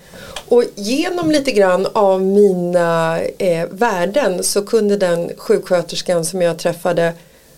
Och 0.48 0.64
genom 0.74 1.30
lite 1.30 1.52
grann 1.52 1.86
av 1.92 2.22
mina 2.22 3.20
eh, 3.38 3.68
värden 3.70 4.44
så 4.44 4.62
kunde 4.62 4.96
den 4.96 5.30
sjuksköterskan 5.36 6.24
som 6.24 6.42
jag 6.42 6.58
träffade 6.58 7.14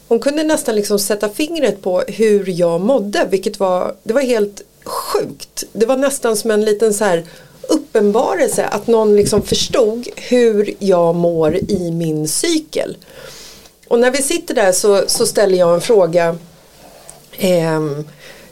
hon 0.09 0.21
kunde 0.21 0.43
nästan 0.43 0.75
liksom 0.75 0.99
sätta 0.99 1.29
fingret 1.29 1.83
på 1.83 2.01
hur 2.09 2.49
jag 2.49 2.81
mådde 2.81 3.27
vilket 3.31 3.61
var, 3.61 3.95
det 4.03 4.13
var 4.13 4.21
helt 4.21 4.63
sjukt. 4.85 5.65
Det 5.73 5.87
var 5.87 5.97
nästan 5.97 6.37
som 6.37 6.51
en 6.51 6.65
liten 6.65 6.95
så 6.95 7.05
här 7.05 7.25
uppenbarelse 7.69 8.67
att 8.67 8.87
någon 8.87 9.17
liksom 9.17 9.43
förstod 9.43 10.09
hur 10.17 10.75
jag 10.79 11.15
mår 11.15 11.57
i 11.57 11.91
min 11.91 12.29
cykel. 12.29 12.97
Och 13.89 13.99
när 13.99 14.11
vi 14.11 14.23
sitter 14.23 14.55
där 14.55 14.73
så, 14.73 15.05
så 15.07 15.27
ställer 15.27 15.59
jag 15.59 15.75
en 15.75 15.81
fråga. 15.81 16.37
Eh, 17.39 17.81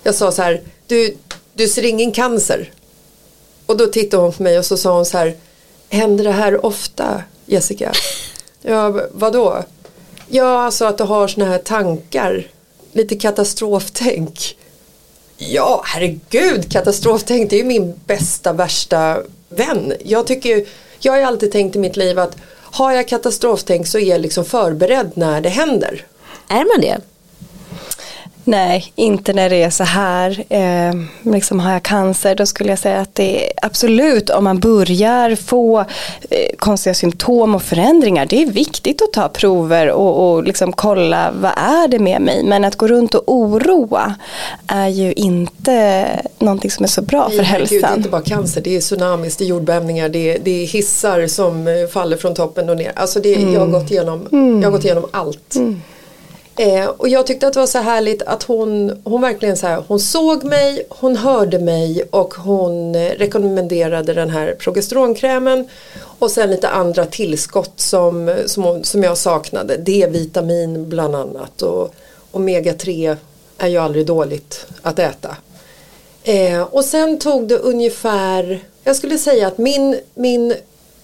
jag 0.03 0.15
sa 0.15 0.33
så 0.33 0.43
här, 0.43 0.63
du, 0.87 1.17
du 1.55 1.69
ser 1.69 1.85
ingen 1.85 2.13
cancer? 2.13 2.73
Och 3.67 3.77
då 3.77 3.87
tittade 3.87 4.23
hon 4.23 4.33
på 4.33 4.43
mig 4.43 4.59
och 4.59 4.65
så 4.65 4.77
sa 4.77 4.97
hon 4.97 5.07
så 5.07 5.19
här, 5.19 5.37
händer 5.89 6.25
det 6.25 6.33
här 6.33 6.67
ofta 6.67 7.23
Jessica? 7.47 7.93
Ja, 8.63 9.01
vadå? 9.13 9.65
Ja, 10.29 10.63
alltså 10.65 10.85
att 10.85 10.99
du 10.99 11.05
har 11.05 11.29
såna 11.29 11.47
här 11.47 11.59
tankar, 11.59 12.47
lite 12.93 13.17
katastroftänk. 13.17 14.57
Ja, 15.39 15.83
herregud, 15.85 16.73
katastroftänk 16.73 17.51
det 17.51 17.57
är 17.57 17.59
ju 17.59 17.65
min 17.65 17.95
bästa, 18.07 18.53
värsta 18.53 19.23
vän. 19.49 19.93
Jag 20.05 20.27
tycker, 20.27 20.67
jag 20.99 21.13
har 21.13 21.19
ju 21.19 21.25
alltid 21.25 21.53
tänkt 21.53 21.77
i 21.77 21.79
mitt 21.79 21.97
liv 21.97 22.19
att 22.19 22.37
har 22.77 22.93
jag 22.93 23.09
katastroftänk 23.09 23.87
så 23.87 23.99
är 23.99 24.05
jag 24.05 24.21
liksom 24.21 24.45
förberedd 24.45 25.11
när 25.15 25.41
det 25.41 25.49
händer. 25.49 26.07
Är 26.49 26.65
man 26.65 26.81
det? 26.81 27.01
Nej, 28.49 28.93
inte 28.95 29.33
när 29.33 29.51
det 29.51 29.63
är 29.63 29.71
så 29.71 29.85
här. 29.85 30.45
Eh, 30.49 30.95
liksom 31.23 31.61
har 31.61 31.73
jag 31.73 31.83
cancer 31.83 32.35
då 32.35 32.47
skulle 32.47 32.71
jag 32.71 32.79
säga 32.79 33.01
att 33.01 33.15
det 33.15 33.47
är 33.47 33.53
absolut 33.63 34.31
om 34.31 34.45
man 34.45 34.59
börjar 34.59 35.37
få 35.37 35.81
eh, 36.31 36.57
konstiga 36.59 36.95
symptom 36.95 37.55
och 37.55 37.63
förändringar. 37.63 38.27
Det 38.27 38.43
är 38.43 38.47
viktigt 38.47 39.03
att 39.03 39.13
ta 39.13 39.29
prover 39.29 39.91
och, 39.91 40.35
och 40.35 40.45
liksom 40.45 40.73
kolla 40.73 41.33
vad 41.41 41.53
är 41.57 41.89
det 41.89 41.99
med 41.99 42.23
mig. 42.23 42.45
Men 42.45 42.65
att 42.65 42.77
gå 42.77 42.89
runt 42.89 43.15
och 43.15 43.23
oroa 43.27 44.15
är 44.67 44.89
ju 44.89 45.13
inte 45.13 46.07
någonting 46.39 46.71
som 46.71 46.85
är 46.85 46.89
så 46.89 47.03
bra 47.03 47.29
Nej, 47.29 47.37
för 47.37 47.45
hälsan. 47.45 47.81
Det 47.81 47.87
är 47.87 47.97
inte 47.97 48.09
bara 48.09 48.23
cancer, 48.23 48.61
det 48.61 48.77
är 48.77 48.81
tsunamis, 48.81 49.37
det 49.37 49.45
är 49.45 49.47
jordbävningar, 49.47 50.09
det 50.09 50.35
är, 50.35 50.39
det 50.39 50.63
är 50.63 50.67
hissar 50.67 51.27
som 51.27 51.69
eh, 51.69 51.87
faller 51.93 52.17
från 52.17 52.35
toppen 52.35 52.69
och 52.69 52.77
ner. 52.77 52.93
Alltså 52.97 53.21
det, 53.21 53.35
mm. 53.35 53.53
jag, 53.53 53.61
har 53.61 53.67
gått 53.67 53.91
igenom, 53.91 54.29
mm. 54.33 54.63
jag 54.63 54.67
har 54.67 54.73
gått 54.77 54.85
igenom 54.85 55.07
allt. 55.11 55.55
Mm. 55.55 55.83
Eh, 56.59 56.87
och 56.87 57.09
jag 57.09 57.27
tyckte 57.27 57.47
att 57.47 57.53
det 57.53 57.61
var 57.61 57.67
så 57.67 57.79
härligt 57.79 58.23
att 58.23 58.43
hon, 58.43 59.03
hon 59.05 59.21
verkligen 59.21 59.57
så 59.57 59.67
här, 59.67 59.85
hon 59.89 60.01
såg 60.01 60.45
mig, 60.45 60.87
hon 60.89 61.17
hörde 61.17 61.59
mig 61.59 62.03
och 62.11 62.35
hon 62.35 62.95
rekommenderade 62.95 64.15
den 64.15 64.31
här 64.31 64.57
progesteronkrämen 64.59 65.69
och 66.19 66.31
sen 66.31 66.51
lite 66.51 66.69
andra 66.69 67.07
tillskott 67.07 67.81
som, 67.81 68.37
som, 68.47 68.85
som 68.85 69.03
jag 69.03 69.19
saknade. 69.19 69.77
D-vitamin 69.77 70.89
bland 70.89 71.17
annat 71.17 71.63
och 71.63 71.95
omega 72.31 72.75
3 72.75 73.17
är 73.59 73.69
ju 73.69 73.79
aldrig 73.79 74.07
dåligt 74.07 74.67
att 74.83 74.99
äta. 74.99 75.37
Eh, 76.25 76.63
och 76.63 76.85
sen 76.85 77.19
tog 77.19 77.49
det 77.49 77.59
ungefär, 77.59 78.61
jag 78.85 78.97
skulle 78.97 79.19
säga 79.19 79.47
att 79.47 79.59
min, 79.59 80.01
min 80.15 80.55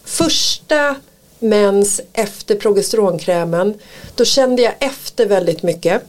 första 0.05 0.97
mens 1.42 2.00
efter 2.12 2.55
progesteronkrämen 2.55 3.74
då 4.14 4.24
kände 4.24 4.62
jag 4.62 4.74
efter 4.78 5.26
väldigt 5.26 5.62
mycket. 5.62 6.02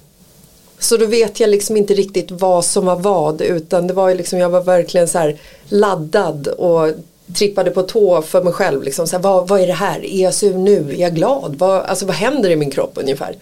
Så 0.79 0.97
då 0.97 1.05
vet 1.05 1.39
jag 1.39 1.49
liksom 1.49 1.77
inte 1.77 1.93
riktigt 1.93 2.31
vad 2.31 2.65
som 2.65 2.85
var 2.85 2.95
vad 2.95 3.41
utan 3.41 3.87
det 3.87 3.93
var 3.93 4.09
ju 4.09 4.15
liksom 4.15 4.39
jag 4.39 4.49
var 4.49 4.63
verkligen 4.63 5.07
så 5.07 5.17
här 5.17 5.39
laddad 5.69 6.47
och 6.47 6.89
trippade 7.35 7.71
på 7.71 7.81
tå 7.81 8.21
för 8.21 8.43
mig 8.43 8.53
själv 8.53 8.83
liksom 8.83 9.07
så 9.07 9.15
här, 9.15 9.23
vad, 9.23 9.47
vad 9.47 9.61
är 9.61 9.67
det 9.67 9.73
här, 9.73 10.05
är 10.05 10.23
jag 10.23 10.33
sur 10.33 10.53
nu, 10.53 10.89
är 10.89 11.01
jag 11.01 11.15
glad, 11.15 11.55
vad, 11.55 11.81
alltså 11.81 12.05
vad 12.05 12.15
händer 12.15 12.49
i 12.49 12.55
min 12.55 12.71
kropp? 12.71 12.91
ungefär. 12.93 13.35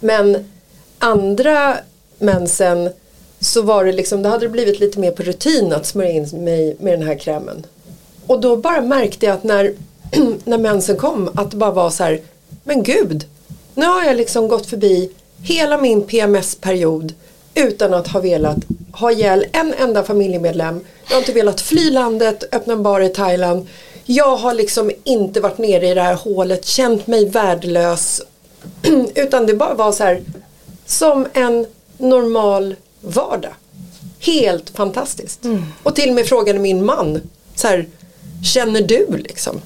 Men 0.00 0.50
andra 0.98 1.76
mensen 2.18 2.90
så 3.40 3.62
var 3.62 3.84
det 3.84 3.92
liksom, 3.92 4.22
då 4.22 4.30
hade 4.30 4.44
det 4.44 4.50
blivit 4.50 4.80
lite 4.80 4.98
mer 4.98 5.10
på 5.10 5.22
rutin 5.22 5.72
att 5.72 5.86
smörja 5.86 6.10
in 6.10 6.28
mig 6.32 6.76
med 6.80 6.98
den 6.98 7.08
här 7.08 7.18
krämen. 7.18 7.66
Och 8.26 8.40
då 8.40 8.56
bara 8.56 8.80
märkte 8.80 9.26
jag 9.26 9.34
att 9.34 9.44
när 9.44 9.74
när 10.44 10.58
mensen 10.58 10.96
kom 10.96 11.30
att 11.34 11.50
det 11.50 11.56
bara 11.56 11.70
var 11.70 11.90
så 11.90 12.04
här 12.04 12.20
men 12.64 12.82
gud 12.82 13.26
nu 13.74 13.86
har 13.86 14.04
jag 14.04 14.16
liksom 14.16 14.48
gått 14.48 14.66
förbi 14.66 15.10
hela 15.42 15.78
min 15.78 16.02
PMS-period 16.02 17.14
utan 17.54 17.94
att 17.94 18.08
ha 18.08 18.20
velat 18.20 18.58
ha 18.92 19.12
ihjäl 19.12 19.46
en 19.52 19.74
enda 19.74 20.02
familjemedlem. 20.02 20.80
Jag 21.08 21.14
har 21.14 21.20
inte 21.20 21.32
velat 21.32 21.60
fly 21.60 21.90
landet, 21.90 22.44
öppna 22.52 22.72
en 22.72 22.82
bar 22.82 23.00
i 23.00 23.08
Thailand. 23.08 23.66
Jag 24.04 24.36
har 24.36 24.54
liksom 24.54 24.90
inte 25.04 25.40
varit 25.40 25.58
nere 25.58 25.88
i 25.88 25.94
det 25.94 26.02
här 26.02 26.14
hålet, 26.14 26.64
känt 26.64 27.06
mig 27.06 27.28
värdelös. 27.28 28.22
utan 29.14 29.46
det 29.46 29.54
bara 29.54 29.74
var 29.74 29.92
så 29.92 30.04
här 30.04 30.22
som 30.86 31.26
en 31.32 31.66
normal 31.98 32.74
vardag. 33.00 33.54
Helt 34.18 34.70
fantastiskt. 34.70 35.44
Mm. 35.44 35.64
Och 35.82 35.94
till 35.94 36.08
och 36.08 36.14
med 36.14 36.26
frågade 36.26 36.58
min 36.58 36.84
man 36.84 37.20
så 37.54 37.68
här, 37.68 37.88
känner 38.44 38.82
du 38.82 39.06
liksom? 39.16 39.60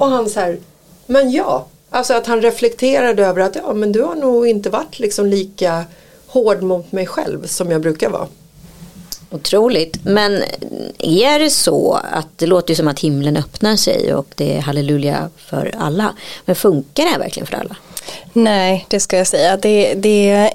Och 0.00 0.08
han 0.08 0.30
så 0.30 0.40
här, 0.40 0.58
men 1.06 1.30
ja, 1.30 1.66
alltså 1.90 2.14
att 2.14 2.26
han 2.26 2.42
reflekterade 2.42 3.26
över 3.26 3.40
att 3.40 3.56
ja 3.56 3.72
men 3.72 3.92
du 3.92 4.02
har 4.02 4.14
nog 4.14 4.46
inte 4.46 4.70
varit 4.70 4.98
liksom 4.98 5.26
lika 5.26 5.84
hård 6.26 6.62
mot 6.62 6.92
mig 6.92 7.06
själv 7.06 7.46
som 7.46 7.70
jag 7.70 7.80
brukar 7.80 8.10
vara. 8.10 8.26
Otroligt. 9.30 10.04
Men 10.04 10.42
är 10.98 11.38
det 11.38 11.50
så 11.50 12.00
att 12.12 12.26
det 12.36 12.46
låter 12.46 12.70
ju 12.70 12.74
som 12.76 12.88
att 12.88 13.00
himlen 13.00 13.36
öppnar 13.36 13.76
sig 13.76 14.14
och 14.14 14.26
det 14.34 14.56
är 14.56 14.60
halleluja 14.60 15.30
för 15.36 15.74
alla. 15.78 16.14
Men 16.44 16.56
funkar 16.56 17.04
det 17.04 17.10
här 17.10 17.18
verkligen 17.18 17.46
för 17.46 17.56
alla? 17.56 17.76
Nej, 18.32 18.86
det 18.88 19.00
ska 19.00 19.18
jag 19.18 19.26
säga. 19.26 19.56
Det, 19.56 19.94
det 19.94 20.52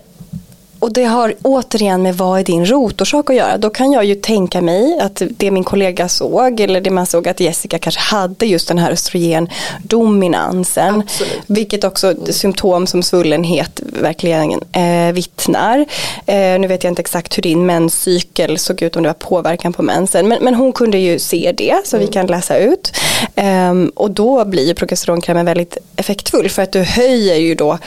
och 0.80 0.94
det 0.94 1.04
har 1.04 1.34
återigen 1.42 2.02
med 2.02 2.18
vad 2.18 2.40
är 2.40 2.44
din 2.44 2.66
rotorsak 2.66 3.30
att 3.30 3.36
göra. 3.36 3.58
Då 3.58 3.70
kan 3.70 3.92
jag 3.92 4.06
ju 4.06 4.16
tänka 4.16 4.62
mig 4.62 5.00
att 5.00 5.22
det 5.30 5.52
min 5.52 5.64
kollega 5.64 6.10
såg 6.10 6.60
eller 6.60 6.82
det 6.82 6.92
man 6.92 7.06
såg 7.06 7.28
att 7.28 7.40
Jessica 7.40 7.80
kanske 7.80 8.02
hade 8.02 8.46
just 8.46 8.68
den 8.68 8.78
här 8.78 8.92
östrogendominansen. 8.92 11.02
Absolut. 11.02 11.42
Vilket 11.48 11.84
också 11.84 12.12
mm. 12.12 12.34
symptom 12.34 12.88
som 12.88 13.04
svullenhet 13.04 13.82
verkligen 13.84 14.62
eh, 14.72 15.14
vittnar. 15.14 15.86
Eh, 16.26 16.60
nu 16.60 16.68
vet 16.68 16.84
jag 16.84 16.92
inte 16.92 17.02
exakt 17.02 17.38
hur 17.38 17.44
din 17.44 17.66
menscykel 17.66 18.58
såg 18.58 18.82
ut 18.82 18.96
om 18.96 19.04
det 19.04 19.10
var 19.10 19.14
påverkan 19.14 19.74
på 19.74 19.84
mensen. 19.84 20.28
Men, 20.28 20.44
men 20.44 20.56
hon 20.56 20.74
kunde 20.74 20.98
ju 20.98 21.20
se 21.20 21.54
det 21.58 21.82
så 21.86 21.96
mm. 21.96 22.08
vi 22.08 22.14
kan 22.14 22.28
läsa 22.28 22.58
ut. 22.58 22.92
Eh, 23.36 23.74
och 23.96 24.12
då 24.12 24.46
blir 24.46 24.68
ju 24.68 24.74
progesteronkrämen 24.74 25.46
väldigt 25.46 25.78
effektfull 25.96 26.50
för 26.50 26.62
att 26.62 26.72
du 26.72 26.84
höjer 26.84 27.36
ju 27.36 27.56
då 27.56 27.78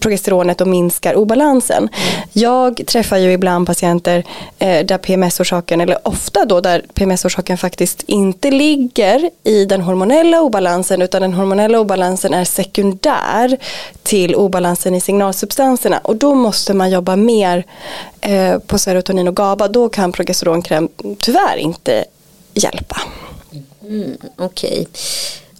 progesteronet 0.00 0.60
och 0.60 0.68
minskar 0.68 1.14
obalansen. 1.14 1.88
Jag 2.32 2.82
träffar 2.86 3.16
ju 3.16 3.32
ibland 3.32 3.66
patienter 3.66 4.24
eh, 4.58 4.86
där 4.86 4.98
PMS-orsaken, 4.98 5.80
eller 5.80 6.08
ofta 6.08 6.44
då 6.44 6.60
där 6.60 6.84
PMS-orsaken 6.94 7.58
faktiskt 7.58 8.02
inte 8.06 8.50
ligger 8.50 9.30
i 9.42 9.64
den 9.64 9.80
hormonella 9.80 10.40
obalansen 10.40 11.02
utan 11.02 11.22
den 11.22 11.34
hormonella 11.34 11.80
obalansen 11.80 12.34
är 12.34 12.44
sekundär 12.44 13.58
till 14.02 14.34
obalansen 14.34 14.94
i 14.94 15.00
signalsubstanserna 15.00 15.98
och 15.98 16.16
då 16.16 16.34
måste 16.34 16.74
man 16.74 16.90
jobba 16.90 17.16
mer 17.16 17.64
eh, 18.20 18.58
på 18.58 18.78
serotonin 18.78 19.28
och 19.28 19.36
GABA. 19.36 19.68
Då 19.68 19.88
kan 19.88 20.12
progesteronkräm 20.12 20.88
tyvärr 21.18 21.56
inte 21.56 22.04
hjälpa. 22.54 22.96
Mm, 23.88 24.16
Okej. 24.36 24.70
Okay. 24.70 24.86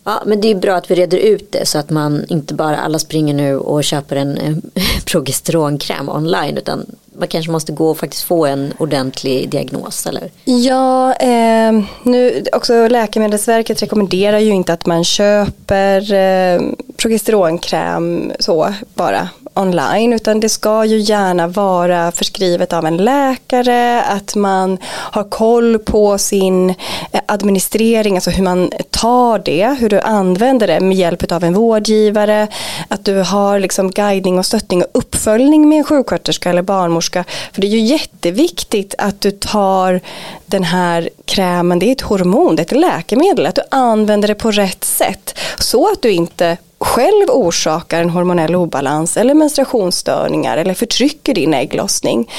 Ja, 0.04 0.22
men 0.26 0.40
det 0.40 0.50
är 0.50 0.54
bra 0.54 0.74
att 0.74 0.90
vi 0.90 0.94
reder 0.94 1.18
ut 1.18 1.52
det 1.52 1.66
så 1.66 1.78
att 1.78 1.90
man 1.90 2.24
inte 2.28 2.54
bara 2.54 2.76
alla 2.76 2.98
springer 2.98 3.34
nu 3.34 3.56
och 3.56 3.84
köper 3.84 4.16
en 4.16 4.38
eh, 4.38 4.54
progesteronkräm 5.04 6.08
online 6.08 6.58
utan 6.58 6.86
man 7.18 7.28
kanske 7.28 7.52
måste 7.52 7.72
gå 7.72 7.90
och 7.90 7.98
faktiskt 7.98 8.22
få 8.22 8.46
en 8.46 8.72
ordentlig 8.78 9.48
diagnos 9.48 10.06
eller? 10.06 10.30
Ja, 10.44 11.14
eh, 11.14 11.72
nu 12.02 12.44
också 12.52 12.88
Läkemedelsverket 12.88 13.82
rekommenderar 13.82 14.38
ju 14.38 14.52
inte 14.52 14.72
att 14.72 14.86
man 14.86 15.04
köper 15.04 16.12
eh, 16.12 16.62
progesteronkräm 16.96 18.32
så 18.40 18.74
bara 18.94 19.28
online 19.54 20.12
utan 20.12 20.40
det 20.40 20.48
ska 20.48 20.84
ju 20.84 20.98
gärna 20.98 21.46
vara 21.46 22.12
förskrivet 22.12 22.72
av 22.72 22.86
en 22.86 22.96
läkare, 22.96 24.02
att 24.02 24.34
man 24.34 24.78
har 24.86 25.24
koll 25.24 25.78
på 25.78 26.18
sin 26.18 26.70
eh, 26.70 27.20
administrering, 27.26 28.14
alltså 28.14 28.30
hur 28.30 28.44
man 28.44 28.70
tar 28.90 29.38
det, 29.38 29.76
hur 29.80 29.88
du 29.88 30.00
använder 30.00 30.66
det 30.66 30.80
med 30.80 30.96
hjälp 30.96 31.32
av 31.32 31.44
en 31.44 31.54
vårdgivare, 31.54 32.48
att 32.88 33.04
du 33.04 33.14
har 33.14 33.58
liksom 33.58 33.90
guidning 33.90 34.38
och 34.38 34.46
stöttning 34.46 34.82
och 34.82 34.90
uppföljning 34.92 35.68
med 35.68 35.78
en 35.78 35.84
sjuksköterska 35.84 36.50
eller 36.50 36.62
barnmorska. 36.62 37.24
För 37.52 37.60
det 37.60 37.66
är 37.66 37.70
ju 37.70 37.80
jätteviktigt 37.80 38.94
att 38.98 39.20
du 39.20 39.30
tar 39.30 40.00
den 40.46 40.64
här 40.64 41.08
krämen, 41.24 41.78
det 41.78 41.86
är 41.86 41.92
ett 41.92 42.00
hormon, 42.00 42.56
det 42.56 42.62
är 42.62 42.64
ett 42.64 42.80
läkemedel, 42.80 43.46
att 43.46 43.54
du 43.54 43.62
använder 43.70 44.28
det 44.28 44.34
på 44.34 44.50
rätt 44.50 44.84
sätt 44.84 45.38
så 45.58 45.92
att 45.92 46.02
du 46.02 46.10
inte 46.10 46.56
själv 46.84 47.30
orsakar 47.30 48.00
en 48.00 48.10
hormonell 48.10 48.54
obalans 48.54 49.16
eller 49.16 49.34
menstruationsstörningar 49.34 50.56
eller 50.56 50.74
förtrycker 50.74 51.34
din 51.34 51.54
ägglossning. 51.54 52.30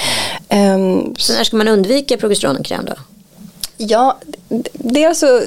Um, 0.49 1.15
så 1.17 1.33
när 1.33 1.43
ska 1.43 1.57
man 1.57 1.67
undvika 1.67 2.17
progesteronkräm 2.17 2.85
då? 2.85 2.93
Ja, 3.77 4.17
det 4.73 5.03
är 5.03 5.07
alltså 5.07 5.41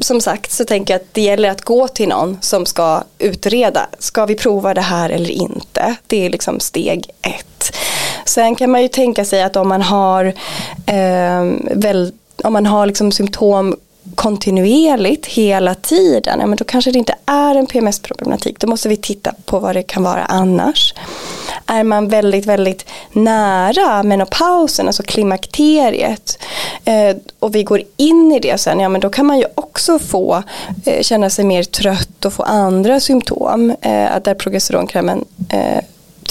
som 0.00 0.20
sagt 0.20 0.52
så 0.52 0.64
tänker 0.64 0.94
jag 0.94 1.00
att 1.00 1.14
det 1.14 1.22
gäller 1.22 1.50
att 1.50 1.62
gå 1.62 1.88
till 1.88 2.08
någon 2.08 2.38
som 2.40 2.66
ska 2.66 3.02
utreda. 3.18 3.86
Ska 3.98 4.26
vi 4.26 4.34
prova 4.34 4.74
det 4.74 4.80
här 4.80 5.10
eller 5.10 5.30
inte? 5.30 5.94
Det 6.06 6.26
är 6.26 6.30
liksom 6.30 6.60
steg 6.60 7.10
ett. 7.22 7.76
Sen 8.24 8.54
kan 8.54 8.70
man 8.70 8.82
ju 8.82 8.88
tänka 8.88 9.24
sig 9.24 9.42
att 9.42 9.56
om 9.56 9.68
man 9.68 9.82
har, 9.82 10.24
eh, 10.86 11.44
väl, 11.74 12.12
om 12.44 12.52
man 12.52 12.66
har 12.66 12.86
liksom 12.86 13.12
symptom 13.12 13.76
kontinuerligt 14.14 15.26
hela 15.26 15.74
tiden, 15.74 16.40
ja, 16.40 16.46
men 16.46 16.56
då 16.56 16.64
kanske 16.64 16.90
det 16.90 16.98
inte 16.98 17.14
är 17.26 17.54
en 17.54 17.66
PMS-problematik. 17.66 18.60
Då 18.60 18.66
måste 18.66 18.88
vi 18.88 18.96
titta 18.96 19.34
på 19.44 19.58
vad 19.58 19.76
det 19.76 19.82
kan 19.82 20.02
vara 20.02 20.24
annars. 20.24 20.94
Är 21.66 21.84
man 21.84 22.08
väldigt, 22.08 22.46
väldigt 22.46 22.86
nära 23.12 24.02
menopausen, 24.02 24.86
alltså 24.86 25.02
klimakteriet, 25.02 26.38
eh, 26.84 27.16
och 27.38 27.54
vi 27.54 27.62
går 27.62 27.82
in 27.96 28.32
i 28.32 28.40
det 28.40 28.60
sen, 28.60 28.80
ja 28.80 28.88
men 28.88 29.00
då 29.00 29.10
kan 29.10 29.26
man 29.26 29.38
ju 29.38 29.44
också 29.54 29.98
få 29.98 30.42
eh, 30.84 31.02
känna 31.02 31.30
sig 31.30 31.44
mer 31.44 31.62
trött 31.62 32.24
och 32.24 32.32
få 32.32 32.42
andra 32.42 33.00
symptom, 33.00 33.70
eh, 33.70 34.20
där 34.24 34.34
progesteronkrämen 34.34 35.24
eh, 35.48 35.78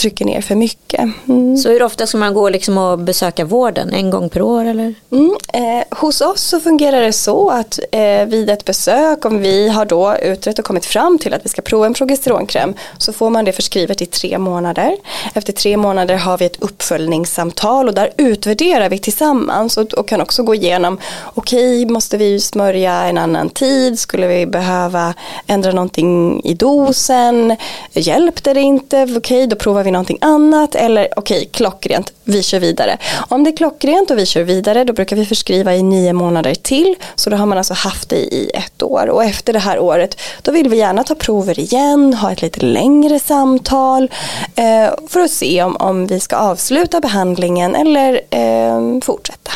trycker 0.02 0.26
ner 0.26 0.42
för 0.42 0.56
mycket. 0.56 1.10
Mm. 1.28 1.58
Så 1.58 1.70
hur 1.70 1.84
ofta 1.84 2.08
ska 2.08 2.18
man 2.18 2.34
gå 2.34 2.50
liksom 2.50 2.78
och 2.78 3.00
besöka 3.00 3.46
vården? 3.46 3.94
En 3.94 4.10
gång 4.10 4.30
per 4.30 4.42
år 4.42 4.66
eller? 4.66 4.94
Mm. 5.12 5.36
Eh, 5.54 5.98
hos 5.98 6.22
oss 6.22 6.42
så 6.42 6.60
fungerar 6.60 7.02
det 7.02 7.14
så 7.14 7.50
att 7.50 7.80
eh, 7.92 8.26
vid 8.26 8.50
ett 8.50 8.66
besök 8.66 9.26
om 9.26 9.40
vi 9.40 9.70
har 9.70 9.86
då 9.86 10.16
utrett 10.18 10.60
och 10.60 10.66
kommit 10.66 10.86
fram 10.86 11.18
till 11.18 11.34
att 11.34 11.46
vi 11.46 11.50
ska 11.50 11.62
prova 11.62 11.86
en 11.86 11.94
progesteronkräm 11.94 12.74
så 12.98 13.14
får 13.14 13.30
man 13.30 13.46
det 13.46 13.52
förskrivet 13.52 14.02
i 14.02 14.06
tre 14.06 14.38
månader. 14.38 14.98
Efter 15.34 15.54
tre 15.54 15.78
månader 15.78 16.16
har 16.16 16.38
vi 16.38 16.46
ett 16.46 16.62
uppföljningssamtal 16.62 17.88
och 17.88 17.94
där 17.94 18.10
utvärderar 18.18 18.90
vi 18.90 19.00
tillsammans 19.00 19.78
och, 19.78 19.94
och 19.94 20.08
kan 20.08 20.22
också 20.22 20.44
gå 20.44 20.56
igenom 20.56 21.00
okej 21.34 21.84
okay, 21.84 21.94
måste 21.94 22.18
vi 22.18 22.40
smörja 22.40 22.94
en 22.94 23.18
annan 23.18 23.50
tid? 23.50 24.00
Skulle 24.00 24.28
vi 24.28 24.46
behöva 24.46 25.14
ändra 25.48 25.72
någonting 25.72 26.42
i 26.44 26.54
dosen? 26.54 27.56
Hjälpte 27.94 28.54
det 28.54 28.62
inte? 28.62 29.04
Okej, 29.04 29.18
okay, 29.18 29.46
då 29.46 29.56
provar 29.56 29.84
vi 29.84 29.91
någonting 29.92 30.18
annat 30.22 30.76
eller 30.76 31.08
okej, 31.16 31.38
okay, 31.38 31.50
klockrent, 31.50 32.14
vi 32.24 32.44
kör 32.44 32.60
vidare. 32.60 32.98
Om 33.30 33.44
det 33.44 33.50
är 33.50 33.58
klockrent 33.58 34.12
och 34.12 34.18
vi 34.18 34.26
kör 34.26 34.44
vidare 34.44 34.84
då 34.84 34.94
brukar 34.94 35.16
vi 35.16 35.26
förskriva 35.26 35.76
i 35.76 35.84
nio 35.84 36.14
månader 36.14 36.56
till 36.56 36.96
så 37.16 37.30
då 37.30 37.36
har 37.36 37.46
man 37.46 37.58
alltså 37.58 37.74
haft 37.74 38.10
det 38.10 38.16
i 38.16 38.52
ett 38.54 38.84
år 38.84 39.10
och 39.10 39.24
efter 39.24 39.54
det 39.54 39.60
här 39.60 39.80
året 39.80 40.20
då 40.42 40.52
vill 40.52 40.70
vi 40.70 40.78
gärna 40.78 41.04
ta 41.04 41.16
prover 41.16 41.60
igen, 41.60 42.14
ha 42.14 42.32
ett 42.32 42.42
lite 42.42 42.66
längre 42.66 43.20
samtal 43.20 44.12
eh, 44.56 44.94
för 45.08 45.20
att 45.20 45.32
se 45.32 45.64
om, 45.64 45.76
om 45.76 46.08
vi 46.08 46.20
ska 46.20 46.36
avsluta 46.36 47.00
behandlingen 47.00 47.76
eller 47.76 48.22
eh, 48.30 49.00
fortsätta. 49.02 49.52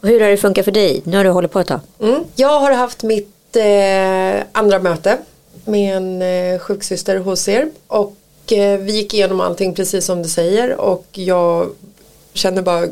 Och 0.00 0.08
hur 0.08 0.20
har 0.20 0.28
det 0.28 0.36
funkat 0.36 0.64
för 0.64 0.72
dig? 0.72 1.02
Nu 1.04 1.16
har 1.16 1.24
du 1.24 1.30
hållit 1.30 1.52
på 1.52 1.60
ett 1.60 1.66
tag. 1.66 1.80
Mm. 2.00 2.24
Jag 2.36 2.60
har 2.60 2.72
haft 2.72 3.02
mitt 3.02 3.56
eh, 3.56 4.42
andra 4.52 4.78
möte 4.78 5.18
med 5.64 5.96
en 5.96 6.22
eh, 6.22 6.58
sjuksyster 6.58 7.18
hos 7.18 7.48
er 7.48 7.68
och 7.86 8.16
Eh, 8.52 8.78
vi 8.78 8.92
gick 8.92 9.14
igenom 9.14 9.40
allting 9.40 9.74
precis 9.74 10.04
som 10.04 10.22
du 10.22 10.28
säger 10.28 10.80
och 10.80 11.06
jag 11.12 11.70
känner 12.32 12.62
bara 12.62 12.88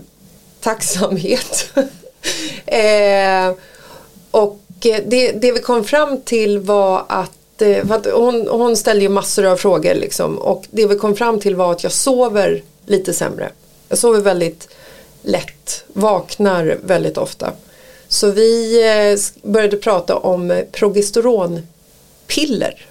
tacksamhet. 0.61 1.71
eh, 2.67 3.53
och 4.31 4.61
eh, 4.85 5.03
det, 5.07 5.33
det 5.33 5.53
vi 5.53 5.61
kom 5.61 5.85
fram 5.85 6.21
till 6.21 6.59
var 6.59 7.05
att, 7.09 7.62
eh, 7.62 7.91
att 7.91 8.07
hon, 8.07 8.49
hon 8.49 8.77
ställde 8.77 9.03
ju 9.03 9.09
massor 9.09 9.47
av 9.47 9.57
frågor 9.57 9.95
liksom 9.95 10.38
och 10.38 10.65
det 10.71 10.87
vi 10.87 10.97
kom 10.97 11.17
fram 11.17 11.41
till 11.41 11.57
var 11.57 11.73
att 11.73 11.83
jag 11.83 11.93
sover 11.93 12.62
lite 12.87 13.12
sämre. 13.12 13.51
Jag 13.88 13.99
sover 13.99 14.21
väldigt 14.21 14.69
lätt, 15.23 15.85
vaknar 15.93 16.79
väldigt 16.85 17.19
ofta. 17.19 17.53
Så 18.09 18.31
vi 18.31 19.17
började 19.43 19.77
prata 19.77 20.17
om 20.17 20.62
progesteronpiller 20.73 22.87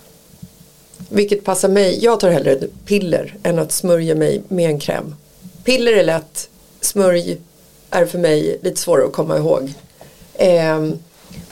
vilket 1.12 1.44
passar 1.44 1.70
mig. 1.70 2.04
Jag 2.04 2.20
tar 2.20 2.30
hellre 2.30 2.58
piller 2.86 3.36
än 3.44 3.60
att 3.60 3.72
smörja 3.72 4.16
mig 4.16 4.42
med 4.48 4.70
en 4.70 4.80
kräm. 4.80 5.16
Piller 5.64 5.94
är 5.94 6.04
lätt. 6.04 6.50
Smörj 6.82 7.38
är 7.90 8.06
för 8.06 8.18
mig 8.18 8.60
lite 8.62 8.82
svårare 8.82 9.06
att 9.06 9.12
komma 9.12 9.38
ihåg. 9.38 9.74
Eh, 10.34 10.90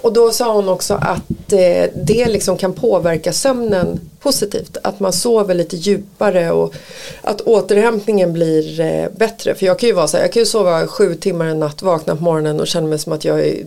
och 0.01 0.13
då 0.13 0.31
sa 0.31 0.53
hon 0.53 0.69
också 0.69 0.93
att 0.93 1.53
eh, 1.53 1.89
det 1.95 2.27
liksom 2.27 2.57
kan 2.57 2.73
påverka 2.73 3.33
sömnen 3.33 3.99
positivt. 4.19 4.77
Att 4.83 4.99
man 4.99 5.13
sover 5.13 5.55
lite 5.55 5.75
djupare 5.75 6.51
och 6.51 6.73
att 7.21 7.41
återhämtningen 7.41 8.33
blir 8.33 8.79
eh, 8.79 9.09
bättre. 9.17 9.55
För 9.55 9.65
jag 9.65 9.79
kan 9.79 9.89
ju 9.89 9.95
vara 9.95 10.07
så 10.07 10.17
här, 10.17 10.23
jag 10.23 10.33
kan 10.33 10.41
ju 10.41 10.45
sova 10.45 10.87
sju 10.87 11.15
timmar 11.15 11.45
en 11.45 11.59
natt, 11.59 11.81
vakna 11.81 12.15
på 12.15 12.23
morgonen 12.23 12.59
och 12.59 12.67
känna 12.67 12.87
mig 12.87 12.99
som 12.99 13.13
att 13.13 13.25
jag 13.25 13.39
är 13.39 13.65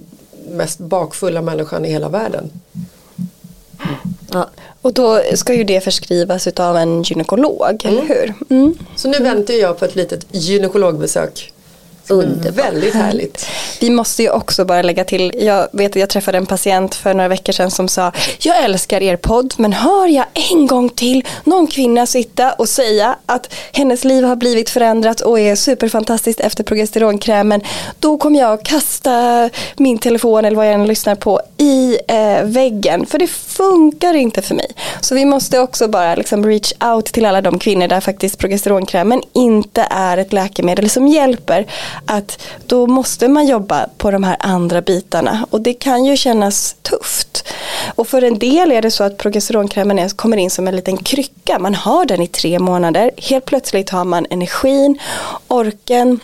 mest 0.50 0.78
bakfulla 0.78 1.42
människan 1.42 1.85
i 1.85 1.90
hela 1.90 2.09
världen. 2.09 2.50
Ja. 4.33 4.51
Och 4.83 4.92
då 4.92 5.23
ska 5.35 5.55
ju 5.55 5.64
det 5.64 5.81
förskrivas 5.81 6.47
av 6.47 6.77
en 6.77 7.03
gynekolog, 7.03 7.83
mm. 7.85 7.99
eller 7.99 8.09
hur? 8.09 8.35
Mm. 8.51 8.75
Så 8.97 9.09
nu 9.09 9.18
väntar 9.18 9.55
jag 9.55 9.79
på 9.79 9.85
ett 9.85 9.95
litet 9.95 10.27
gynekologbesök 10.31 11.51
Underbart. 12.08 12.58
Väldigt 12.58 12.94
härligt. 12.94 13.46
Vi 13.80 13.90
måste 13.90 14.22
ju 14.22 14.30
också 14.30 14.64
bara 14.64 14.82
lägga 14.82 15.04
till, 15.04 15.32
jag 15.38 15.68
vet 15.72 15.90
att 15.92 15.96
jag 15.96 16.08
träffade 16.08 16.38
en 16.38 16.46
patient 16.46 16.94
för 16.94 17.14
några 17.14 17.28
veckor 17.28 17.52
sedan 17.52 17.70
som 17.70 17.88
sa 17.88 18.12
Jag 18.38 18.64
älskar 18.64 19.02
er 19.02 19.16
podd 19.16 19.54
men 19.56 19.72
hör 19.72 20.06
jag 20.06 20.24
en 20.52 20.66
gång 20.66 20.88
till 20.88 21.24
någon 21.44 21.66
kvinna 21.66 22.06
sitta 22.06 22.52
och 22.52 22.68
säga 22.68 23.16
att 23.26 23.54
hennes 23.72 24.04
liv 24.04 24.24
har 24.24 24.36
blivit 24.36 24.70
förändrat 24.70 25.20
och 25.20 25.40
är 25.40 25.56
superfantastiskt 25.56 26.40
efter 26.40 26.64
progesteronkrämen 26.64 27.60
då 27.98 28.18
kommer 28.18 28.40
jag 28.40 28.64
kasta 28.64 29.50
min 29.76 29.98
telefon 29.98 30.44
eller 30.44 30.56
vad 30.56 30.66
jag 30.66 30.74
än 30.74 30.86
lyssnar 30.86 31.14
på 31.14 31.40
i 31.58 31.98
eh, 32.08 32.44
väggen 32.44 33.06
för 33.06 33.18
det 33.18 33.26
funkar 33.30 34.14
inte 34.14 34.42
för 34.42 34.54
mig. 34.54 34.70
Så 35.00 35.14
vi 35.14 35.24
måste 35.24 35.58
också 35.58 35.88
bara 35.88 36.14
liksom 36.14 36.46
reach 36.46 36.72
out 36.80 37.06
till 37.06 37.26
alla 37.26 37.40
de 37.40 37.58
kvinnor 37.58 37.88
där 37.88 38.00
faktiskt 38.00 38.38
progesteronkrämen 38.38 39.22
inte 39.32 39.86
är 39.90 40.18
ett 40.18 40.32
läkemedel 40.32 40.90
som 40.90 41.08
hjälper 41.08 41.66
att 42.07 42.42
då 42.66 42.87
måste 42.87 43.28
man 43.28 43.46
jobba 43.46 43.87
på 43.96 44.11
de 44.11 44.24
här 44.24 44.37
andra 44.40 44.81
bitarna 44.83 45.46
och 45.50 45.61
det 45.61 45.74
kan 45.74 46.05
ju 46.05 46.16
kännas 46.16 46.76
tufft. 46.83 47.48
Och 47.94 48.09
för 48.09 48.22
en 48.22 48.38
del 48.38 48.72
är 48.72 48.83
det 48.83 48.90
så 48.90 49.05
att 49.05 49.18
progesteronkrämen 49.18 50.11
kommer 50.11 50.37
in 50.37 50.50
som 50.50 50.68
en 50.68 50.76
liten 50.76 50.96
krycka. 50.96 51.59
Man 51.59 51.74
har 51.74 52.05
den 52.05 52.22
i 52.22 52.26
tre 52.26 52.59
månader. 52.59 53.11
Helt 53.16 53.44
plötsligt 53.44 53.90
har 53.90 54.05
man 54.05 54.26
energin, 54.31 54.98
orken, 55.48 56.20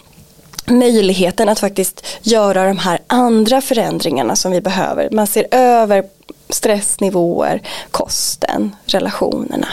möjligheten 0.66 1.48
att 1.48 1.60
faktiskt 1.60 2.06
göra 2.22 2.66
de 2.66 2.78
här 2.78 2.98
andra 3.06 3.60
förändringarna 3.60 4.36
som 4.36 4.52
vi 4.52 4.60
behöver. 4.60 5.10
Man 5.10 5.26
ser 5.26 5.46
över 5.50 6.04
stressnivåer, 6.48 7.62
kosten, 7.90 8.76
relationerna. 8.86 9.68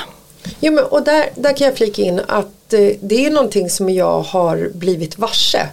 Jo, 0.60 0.74
men, 0.74 0.84
och 0.84 1.04
där, 1.04 1.30
där 1.36 1.54
kan 1.54 1.68
jag 1.68 1.78
flika 1.78 2.02
in 2.02 2.22
att 2.28 2.74
eh, 2.74 2.90
det 3.02 3.26
är 3.26 3.32
någonting 3.32 3.70
som 3.70 3.90
jag 3.90 4.22
har 4.22 4.70
blivit 4.74 5.18
varse. 5.18 5.68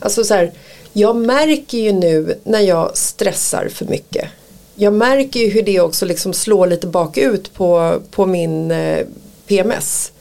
Alltså 0.00 0.24
så 0.24 0.34
här, 0.34 0.52
jag 0.92 1.16
märker 1.16 1.78
ju 1.78 1.92
nu 1.92 2.38
när 2.44 2.60
jag 2.60 2.96
stressar 2.96 3.68
för 3.68 3.84
mycket. 3.84 4.28
Jag 4.74 4.92
märker 4.92 5.40
ju 5.40 5.48
hur 5.48 5.62
det 5.62 5.80
också 5.80 6.06
liksom 6.06 6.32
slår 6.32 6.66
lite 6.66 6.86
bakut 6.86 7.54
på, 7.54 8.00
på 8.10 8.26
min 8.26 8.70
eh, 8.70 9.06
PMS. 9.46 10.12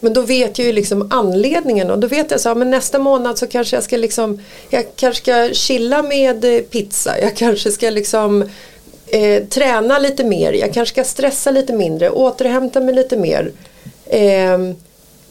Men 0.00 0.12
då 0.12 0.20
vet 0.20 0.58
jag 0.58 0.66
ju 0.66 0.72
liksom 0.72 1.08
anledningen 1.10 1.90
och 1.90 1.98
då 1.98 2.06
vet 2.06 2.30
jag 2.30 2.40
så 2.40 2.48
här, 2.48 2.56
men 2.56 2.70
nästa 2.70 2.98
månad 2.98 3.38
så 3.38 3.46
kanske 3.46 3.76
jag 3.76 3.84
ska 3.84 3.96
liksom 3.96 4.40
Jag 4.70 4.84
kanske 4.96 5.22
ska 5.22 5.54
chilla 5.54 6.02
med 6.02 6.44
eh, 6.44 6.60
pizza. 6.60 7.20
Jag 7.20 7.36
kanske 7.36 7.72
ska 7.72 7.90
liksom 7.90 8.42
eh, 9.06 9.44
träna 9.44 9.98
lite 9.98 10.24
mer. 10.24 10.52
Jag 10.52 10.72
kanske 10.72 10.92
ska 10.92 11.04
stressa 11.04 11.50
lite 11.50 11.72
mindre. 11.72 12.10
Återhämta 12.10 12.80
mig 12.80 12.94
lite 12.94 13.16
mer. 13.16 13.52
Eh, 14.06 14.58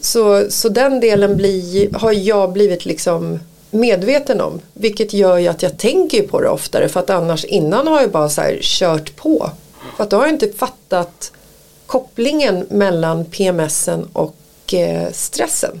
så, 0.00 0.50
så 0.50 0.68
den 0.68 1.00
delen 1.00 1.36
blir, 1.36 1.94
har 1.94 2.12
jag 2.12 2.52
blivit 2.52 2.84
liksom 2.84 3.38
medveten 3.74 4.40
om. 4.40 4.60
Vilket 4.72 5.12
gör 5.12 5.38
ju 5.38 5.48
att 5.48 5.62
jag 5.62 5.78
tänker 5.78 6.22
på 6.22 6.40
det 6.40 6.48
oftare 6.48 6.88
för 6.88 7.00
att 7.00 7.10
annars 7.10 7.44
innan 7.44 7.86
har 7.86 8.00
jag 8.00 8.10
bara 8.10 8.28
så 8.28 8.40
här 8.40 8.58
kört 8.62 9.16
på. 9.16 9.50
För 9.96 10.04
att 10.04 10.10
då 10.10 10.16
har 10.16 10.24
jag 10.24 10.34
inte 10.34 10.52
fattat 10.52 11.32
kopplingen 11.86 12.66
mellan 12.70 13.24
PMSen 13.24 14.08
och 14.12 14.74
eh, 14.74 15.12
stressen. 15.12 15.80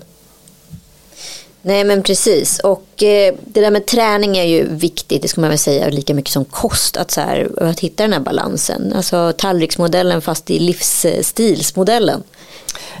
Nej 1.66 1.84
men 1.84 2.02
precis 2.02 2.58
och 2.58 3.02
eh, 3.02 3.34
det 3.44 3.60
där 3.60 3.70
med 3.70 3.86
träning 3.86 4.36
är 4.36 4.44
ju 4.44 4.68
viktigt, 4.68 5.22
det 5.22 5.28
ska 5.28 5.40
man 5.40 5.50
väl 5.50 5.58
säga 5.58 5.88
lika 5.88 6.14
mycket 6.14 6.32
som 6.32 6.44
kost, 6.44 6.96
att, 6.96 7.10
så 7.10 7.20
här, 7.20 7.48
att 7.60 7.80
hitta 7.80 8.02
den 8.02 8.12
här 8.12 8.20
balansen. 8.20 8.92
Alltså 8.96 9.32
tallriksmodellen 9.38 10.22
fast 10.22 10.50
i 10.50 10.58
livsstilsmodellen. 10.58 12.22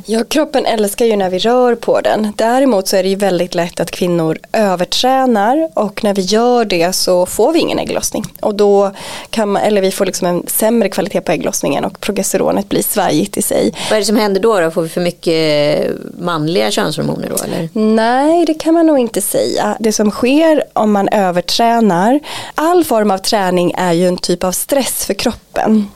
Ja, 0.06 0.24
kroppen 0.28 0.66
älskar 0.66 1.04
ju 1.04 1.16
när 1.16 1.30
vi 1.30 1.38
rör 1.38 1.74
på 1.74 2.00
den. 2.00 2.32
Däremot 2.36 2.88
så 2.88 2.96
är 2.96 3.02
det 3.02 3.08
ju 3.08 3.16
väldigt 3.16 3.54
lätt 3.54 3.80
att 3.80 3.90
kvinnor 3.90 4.38
övertränar 4.52 5.70
och 5.74 6.04
när 6.04 6.14
vi 6.14 6.22
gör 6.22 6.64
det 6.64 6.92
så 6.92 7.26
får 7.26 7.52
vi 7.52 7.58
ingen 7.58 7.78
ägglossning. 7.78 8.24
Och 8.40 8.54
då 8.54 8.90
kan 9.30 9.48
man, 9.48 9.62
eller 9.62 9.82
vi 9.82 9.90
får 9.90 10.06
liksom 10.06 10.26
en 10.26 10.46
sämre 10.46 10.88
kvalitet 10.88 11.20
på 11.20 11.32
ägglossningen 11.32 11.84
och 11.84 12.00
progesteronet 12.00 12.68
blir 12.68 12.82
svajigt 12.82 13.36
i 13.36 13.42
sig. 13.42 13.74
Vad 13.90 13.96
är 13.96 14.00
det 14.00 14.06
som 14.06 14.16
händer 14.16 14.40
då? 14.40 14.60
då? 14.60 14.70
Får 14.70 14.82
vi 14.82 14.88
för 14.88 15.00
mycket 15.00 15.90
manliga 16.18 16.70
könshormoner 16.70 17.28
då 17.28 17.44
eller? 17.44 17.68
Nej, 17.72 18.44
det 18.46 18.53
det 18.54 18.58
kan 18.58 18.74
man 18.74 18.86
nog 18.86 18.98
inte 18.98 19.20
säga. 19.20 19.76
Det 19.80 19.92
som 19.92 20.10
sker 20.10 20.64
om 20.72 20.92
man 20.92 21.08
övertränar, 21.08 22.20
all 22.54 22.84
form 22.84 23.10
av 23.10 23.18
träning 23.18 23.72
är 23.76 23.92
ju 23.92 24.08
en 24.08 24.16
typ 24.16 24.44
av 24.44 24.52
stress 24.52 25.06
för 25.06 25.14
kroppen. 25.14 25.88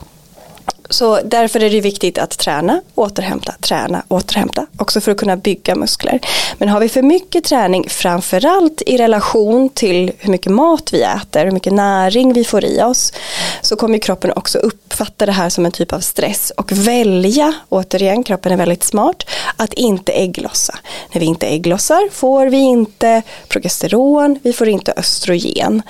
Så 0.89 1.19
därför 1.25 1.63
är 1.63 1.69
det 1.69 1.81
viktigt 1.81 2.17
att 2.17 2.37
träna, 2.37 2.81
återhämta, 2.95 3.55
träna, 3.61 4.03
återhämta. 4.07 4.65
Också 4.77 5.01
för 5.01 5.11
att 5.11 5.17
kunna 5.17 5.37
bygga 5.37 5.75
muskler. 5.75 6.19
Men 6.57 6.69
har 6.69 6.79
vi 6.79 6.89
för 6.89 7.01
mycket 7.01 7.43
träning, 7.43 7.89
framförallt 7.89 8.81
i 8.85 8.97
relation 8.97 9.69
till 9.69 10.11
hur 10.17 10.31
mycket 10.31 10.51
mat 10.51 10.93
vi 10.93 11.01
äter, 11.01 11.45
hur 11.45 11.51
mycket 11.51 11.73
näring 11.73 12.33
vi 12.33 12.43
får 12.43 12.65
i 12.65 12.81
oss, 12.81 13.13
så 13.61 13.75
kommer 13.75 13.97
kroppen 13.97 14.31
också 14.35 14.57
uppfatta 14.57 15.25
det 15.25 15.31
här 15.31 15.49
som 15.49 15.65
en 15.65 15.71
typ 15.71 15.93
av 15.93 15.99
stress 15.99 16.51
och 16.57 16.71
välja, 16.71 17.53
återigen, 17.69 18.23
kroppen 18.23 18.51
är 18.51 18.57
väldigt 18.57 18.83
smart, 18.83 19.29
att 19.55 19.73
inte 19.73 20.11
ägglossa. 20.11 20.75
När 21.13 21.19
vi 21.19 21.25
inte 21.25 21.47
ägglossar 21.47 22.09
får 22.11 22.45
vi 22.45 22.57
inte 22.57 23.21
progesteron, 23.47 24.39
vi 24.43 24.53
får 24.53 24.67
inte 24.67 24.93
östrogen. 24.97 25.81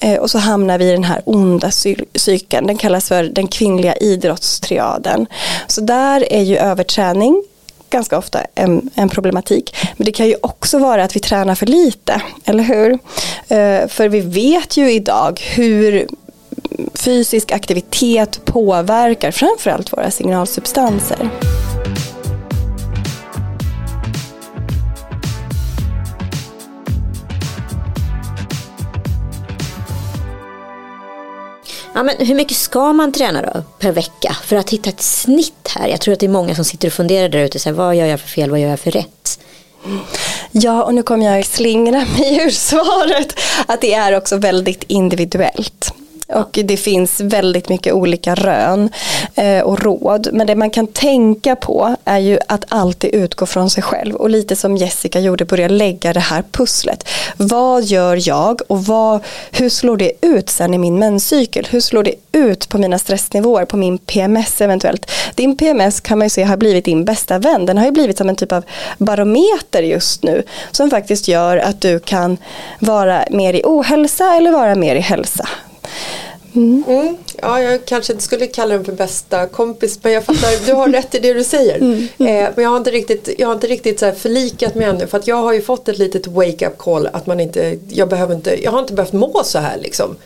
Eh, 0.00 0.18
och 0.18 0.30
så 0.30 0.38
hamnar 0.38 0.78
vi 0.78 0.88
i 0.88 0.92
den 0.92 1.04
här 1.04 1.22
onda 1.24 1.70
cykeln, 2.14 2.66
den 2.66 2.76
kallas 2.76 3.08
för 3.08 3.24
den 3.24 3.46
kvinnliga 3.46 3.96
idrotten 3.96 4.37
idrottstriaden. 4.38 5.26
Så 5.66 5.80
där 5.80 6.32
är 6.32 6.42
ju 6.42 6.56
överträning 6.56 7.42
ganska 7.90 8.18
ofta 8.18 8.40
en, 8.54 8.90
en, 8.94 9.08
problematik. 9.08 9.76
Men 9.96 10.04
det 10.04 10.12
kan 10.12 10.26
ju 10.26 10.36
också 10.42 10.78
vara 10.78 11.04
att 11.04 11.16
vi 11.16 11.20
tränar 11.20 11.54
för 11.54 11.66
lite, 11.66 12.22
eller 12.44 12.64
hur? 12.64 12.92
Eh, 13.48 13.88
för 13.88 14.08
vi 14.08 14.20
vet 14.20 14.76
ju 14.76 14.92
idag 14.92 15.40
hur 15.40 16.06
fysisk 16.94 17.52
aktivitet 17.52 18.40
påverkar 18.44 19.30
framförallt 19.30 19.92
våra 19.92 20.10
signalsubstanser. 20.10 21.30
Ja, 31.98 32.02
men 32.02 32.26
hur 32.26 32.34
mycket 32.34 32.56
ska 32.56 32.92
man 32.92 33.12
träna 33.12 33.42
då 33.42 33.62
per 33.78 33.92
vecka 33.92 34.36
för 34.44 34.56
att 34.56 34.70
hitta 34.70 34.90
ett 34.90 35.00
snitt 35.00 35.68
här? 35.76 35.88
Jag 35.88 36.00
tror 36.00 36.14
att 36.14 36.20
det 36.20 36.26
är 36.26 36.30
många 36.30 36.54
som 36.54 36.64
sitter 36.64 36.88
och 36.88 36.94
funderar 36.94 37.28
där 37.28 37.38
ute. 37.38 37.72
vad 37.72 37.96
gör 37.96 38.06
jag 38.06 38.20
för 38.20 38.28
fel, 38.28 38.50
vad 38.50 38.60
gör 38.60 38.68
jag 38.68 38.80
för 38.80 38.90
rätt? 38.90 39.40
Ja, 40.50 40.82
och 40.84 40.94
nu 40.94 41.02
kommer 41.02 41.34
jag 41.34 41.46
slingra 41.46 42.06
mig 42.18 42.46
ur 42.46 42.50
svaret. 42.70 43.40
Att 43.66 43.80
det 43.80 43.94
är 43.94 44.16
också 44.16 44.36
väldigt 44.36 44.84
individuellt. 44.88 45.94
Och 46.32 46.58
det 46.64 46.76
finns 46.76 47.20
väldigt 47.20 47.68
mycket 47.68 47.92
olika 47.92 48.34
rön 48.34 48.90
eh, 49.34 49.60
och 49.60 49.82
råd. 49.82 50.28
Men 50.32 50.46
det 50.46 50.56
man 50.56 50.70
kan 50.70 50.86
tänka 50.86 51.56
på 51.56 51.96
är 52.04 52.18
ju 52.18 52.38
att 52.48 52.64
alltid 52.68 53.14
utgå 53.14 53.46
från 53.46 53.70
sig 53.70 53.82
själv. 53.82 54.14
Och 54.14 54.30
lite 54.30 54.56
som 54.56 54.76
Jessica 54.76 55.20
gjorde, 55.20 55.44
börja 55.44 55.68
lägga 55.68 56.12
det 56.12 56.20
här 56.20 56.44
pusslet. 56.52 57.08
Vad 57.36 57.84
gör 57.84 58.28
jag 58.28 58.60
och 58.66 58.84
vad, 58.84 59.20
hur 59.50 59.68
slår 59.68 59.96
det 59.96 60.12
ut 60.20 60.50
sen 60.50 60.74
i 60.74 60.78
min 60.78 60.98
menscykel? 60.98 61.66
Hur 61.70 61.80
slår 61.80 62.02
det 62.02 62.14
ut 62.32 62.68
på 62.68 62.78
mina 62.78 62.98
stressnivåer, 62.98 63.64
på 63.64 63.76
min 63.76 63.98
PMS 63.98 64.60
eventuellt? 64.60 65.10
Din 65.34 65.56
PMS 65.56 66.00
kan 66.00 66.18
man 66.18 66.26
ju 66.26 66.30
se 66.30 66.42
har 66.42 66.56
blivit 66.56 66.84
din 66.84 67.04
bästa 67.04 67.38
vän. 67.38 67.66
Den 67.66 67.78
har 67.78 67.84
ju 67.84 67.90
blivit 67.90 68.18
som 68.18 68.28
en 68.28 68.36
typ 68.36 68.52
av 68.52 68.64
barometer 68.98 69.82
just 69.82 70.22
nu. 70.22 70.42
Som 70.70 70.90
faktiskt 70.90 71.28
gör 71.28 71.56
att 71.56 71.80
du 71.80 71.98
kan 71.98 72.36
vara 72.78 73.24
mer 73.30 73.54
i 73.54 73.62
ohälsa 73.64 74.34
eller 74.34 74.52
vara 74.52 74.74
mer 74.74 74.96
i 74.96 75.00
hälsa. 75.00 75.48
Mm. 76.58 76.84
Mm. 76.88 77.16
Ja, 77.42 77.62
jag 77.62 77.84
kanske 77.84 78.12
inte 78.12 78.24
skulle 78.24 78.46
kalla 78.46 78.74
den 78.74 78.84
för 78.84 78.92
bästa 78.92 79.46
kompis 79.46 79.98
men 80.02 80.12
jag 80.12 80.24
fattar, 80.24 80.66
du 80.66 80.72
har 80.72 80.88
rätt 80.88 81.14
i 81.14 81.18
det 81.18 81.34
du 81.34 81.44
säger. 81.44 81.76
Mm. 81.76 82.08
mm. 82.18 82.44
Eh, 82.44 82.50
men 82.54 82.64
jag 82.64 82.70
har 82.70 82.76
inte 82.76 82.90
riktigt, 82.90 83.28
jag 83.38 83.46
har 83.46 83.54
inte 83.54 83.66
riktigt 83.66 84.00
så 84.00 84.12
förlikat 84.12 84.74
mig 84.74 84.86
ännu 84.86 85.06
för 85.06 85.18
att 85.18 85.26
jag 85.26 85.36
har 85.36 85.52
ju 85.52 85.62
fått 85.62 85.88
ett 85.88 85.98
litet 85.98 86.26
wake-up 86.26 86.78
call 86.78 87.08
att 87.12 87.26
man 87.26 87.40
inte, 87.40 87.78
jag 87.88 88.08
behöver 88.08 88.34
inte, 88.34 88.62
jag 88.64 88.70
har 88.70 88.78
inte 88.78 88.92
behövt 88.92 89.12
må 89.12 89.40
så 89.44 89.58
här 89.58 89.78
liksom. 89.78 90.16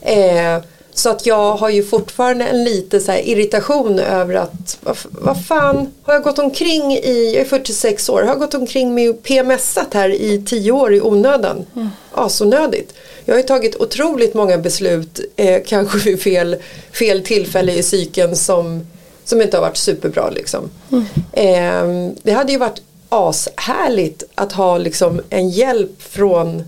Eh, 0.00 0.58
så 0.94 1.10
att 1.10 1.26
jag 1.26 1.56
har 1.56 1.68
ju 1.68 1.82
fortfarande 1.82 2.44
en 2.44 2.64
lite 2.64 3.00
så 3.00 3.12
irritation 3.12 3.98
över 3.98 4.34
att 4.34 4.78
vad, 4.80 4.96
vad 5.10 5.46
fan 5.46 5.92
har 6.02 6.14
jag 6.14 6.22
gått 6.22 6.38
omkring 6.38 6.92
i, 6.92 7.32
jag 7.34 7.40
är 7.40 7.44
46 7.44 8.08
år, 8.08 8.20
har 8.20 8.28
jag 8.28 8.38
gått 8.38 8.54
omkring 8.54 8.94
med 8.94 9.22
PMSat 9.22 9.94
här 9.94 10.08
i 10.08 10.44
10 10.46 10.72
år 10.72 10.94
i 10.94 11.00
onödan. 11.00 11.66
Mm. 11.76 11.88
Asonödigt. 12.12 12.94
Jag 13.30 13.34
har 13.34 13.40
ju 13.40 13.46
tagit 13.46 13.76
otroligt 13.76 14.34
många 14.34 14.58
beslut, 14.58 15.20
eh, 15.36 15.62
kanske 15.66 15.98
vid 15.98 16.22
fel, 16.22 16.56
fel 16.92 17.24
tillfälle 17.24 17.72
i 17.72 17.82
cykeln 17.82 18.36
som, 18.36 18.86
som 19.24 19.42
inte 19.42 19.56
har 19.56 19.62
varit 19.62 19.76
superbra. 19.76 20.30
Liksom. 20.30 20.70
Mm. 20.92 21.04
Eh, 21.32 22.12
det 22.22 22.32
hade 22.32 22.52
ju 22.52 22.58
varit 22.58 22.82
ashärligt 23.08 24.22
att 24.34 24.52
ha 24.52 24.78
liksom, 24.78 25.22
en 25.30 25.50
hjälp 25.50 26.02
från 26.02 26.64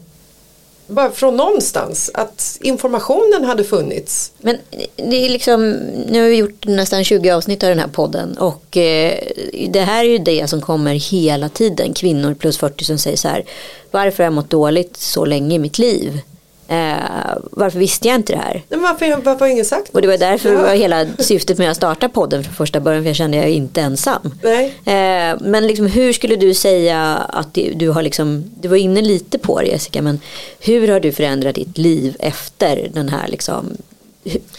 bara 0.86 1.10
från 1.10 1.36
någonstans 1.36 2.10
att 2.14 2.58
informationen 2.60 3.44
hade 3.44 3.64
funnits. 3.64 4.32
Men 4.38 4.58
det 4.96 5.16
är 5.16 5.28
liksom, 5.28 5.70
nu 6.08 6.22
har 6.22 6.28
vi 6.28 6.36
gjort 6.36 6.66
nästan 6.66 7.04
20 7.04 7.30
avsnitt 7.30 7.62
av 7.62 7.68
den 7.68 7.78
här 7.78 7.88
podden 7.88 8.38
och 8.38 8.76
eh, 8.76 9.18
det 9.68 9.80
här 9.80 10.04
är 10.04 10.08
ju 10.08 10.18
det 10.18 10.50
som 10.50 10.60
kommer 10.60 10.94
hela 10.94 11.48
tiden. 11.48 11.94
Kvinnor 11.94 12.34
plus 12.34 12.58
40 12.58 12.84
som 12.84 12.98
säger 12.98 13.16
så 13.16 13.28
här, 13.28 13.44
varför 13.90 14.18
har 14.18 14.26
jag 14.26 14.32
mått 14.32 14.50
dåligt 14.50 14.96
så 14.96 15.24
länge 15.24 15.54
i 15.54 15.58
mitt 15.58 15.78
liv? 15.78 16.20
Eh, 16.72 17.36
varför 17.50 17.78
visste 17.78 18.08
jag 18.08 18.14
inte 18.14 18.32
det 18.32 18.38
här? 18.38 18.62
Men 18.68 18.82
varför, 18.82 19.16
varför 19.24 19.40
har 19.40 19.46
ingen 19.52 19.64
sagt 19.64 19.94
Och 19.94 20.02
det 20.02 20.08
var 20.08 20.16
därför 20.18 20.52
Ja. 20.52 20.62
var 20.62 20.74
hela 20.74 21.06
syftet 21.18 21.58
med 21.58 21.70
att 21.70 21.76
starta 21.76 22.08
podden 22.08 22.44
från 22.44 22.54
första 22.54 22.80
början 22.80 23.02
för 23.02 23.08
jag 23.08 23.16
kände 23.16 23.36
jag 23.36 23.46
är 23.46 23.50
inte 23.52 23.80
ensam. 23.80 24.34
Nej. 24.42 24.64
Eh, 24.84 25.36
men 25.40 25.66
liksom, 25.66 25.86
hur 25.86 26.12
skulle 26.12 26.36
du 26.36 26.54
säga 26.54 27.00
att 27.28 27.54
det- 27.54 27.72
du 27.74 27.88
har 27.88 28.02
liksom, 28.02 28.44
du 28.60 28.68
var 28.68 28.76
inne 28.76 29.02
lite 29.02 29.38
på 29.38 29.60
det 29.60 29.66
Jessica, 29.66 30.02
men 30.02 30.20
hur 30.60 30.88
har 30.88 31.00
du 31.00 31.12
förändrat 31.12 31.54
ditt 31.54 31.78
liv 31.78 32.16
efter 32.18 32.88
den 32.94 33.08
här 33.08 33.28
liksom, 33.28 33.76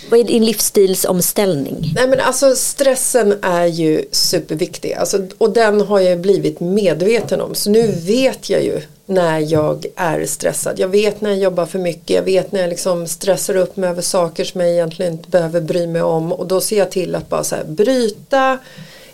vad 0.09 0.19
är 0.19 0.23
din 0.23 0.45
livsstilsomställning? 0.45 1.93
Nej 1.95 2.07
men 2.07 2.19
alltså 2.19 2.55
stressen 2.55 3.35
är 3.41 3.65
ju 3.65 4.05
superviktig 4.11 4.93
alltså, 4.93 5.17
och 5.37 5.49
den 5.49 5.81
har 5.81 5.99
jag 5.99 6.19
blivit 6.19 6.59
medveten 6.59 7.41
om 7.41 7.55
så 7.55 7.69
nu 7.69 7.91
vet 8.05 8.49
jag 8.49 8.63
ju 8.63 8.81
när 9.05 9.39
jag 9.39 9.85
är 9.95 10.25
stressad. 10.25 10.79
Jag 10.79 10.87
vet 10.87 11.21
när 11.21 11.29
jag 11.29 11.39
jobbar 11.39 11.65
för 11.65 11.79
mycket, 11.79 12.09
jag 12.09 12.23
vet 12.23 12.51
när 12.51 12.61
jag 12.61 12.69
liksom 12.69 13.07
stressar 13.07 13.55
upp 13.55 13.77
mig 13.77 13.89
över 13.89 14.01
saker 14.01 14.43
som 14.43 14.61
jag 14.61 14.69
egentligen 14.69 15.13
inte 15.13 15.29
behöver 15.29 15.61
bry 15.61 15.87
mig 15.87 16.01
om 16.01 16.33
och 16.33 16.47
då 16.47 16.61
ser 16.61 16.77
jag 16.77 16.91
till 16.91 17.15
att 17.15 17.29
bara 17.29 17.43
så 17.43 17.55
här 17.55 17.63
bryta 17.63 18.59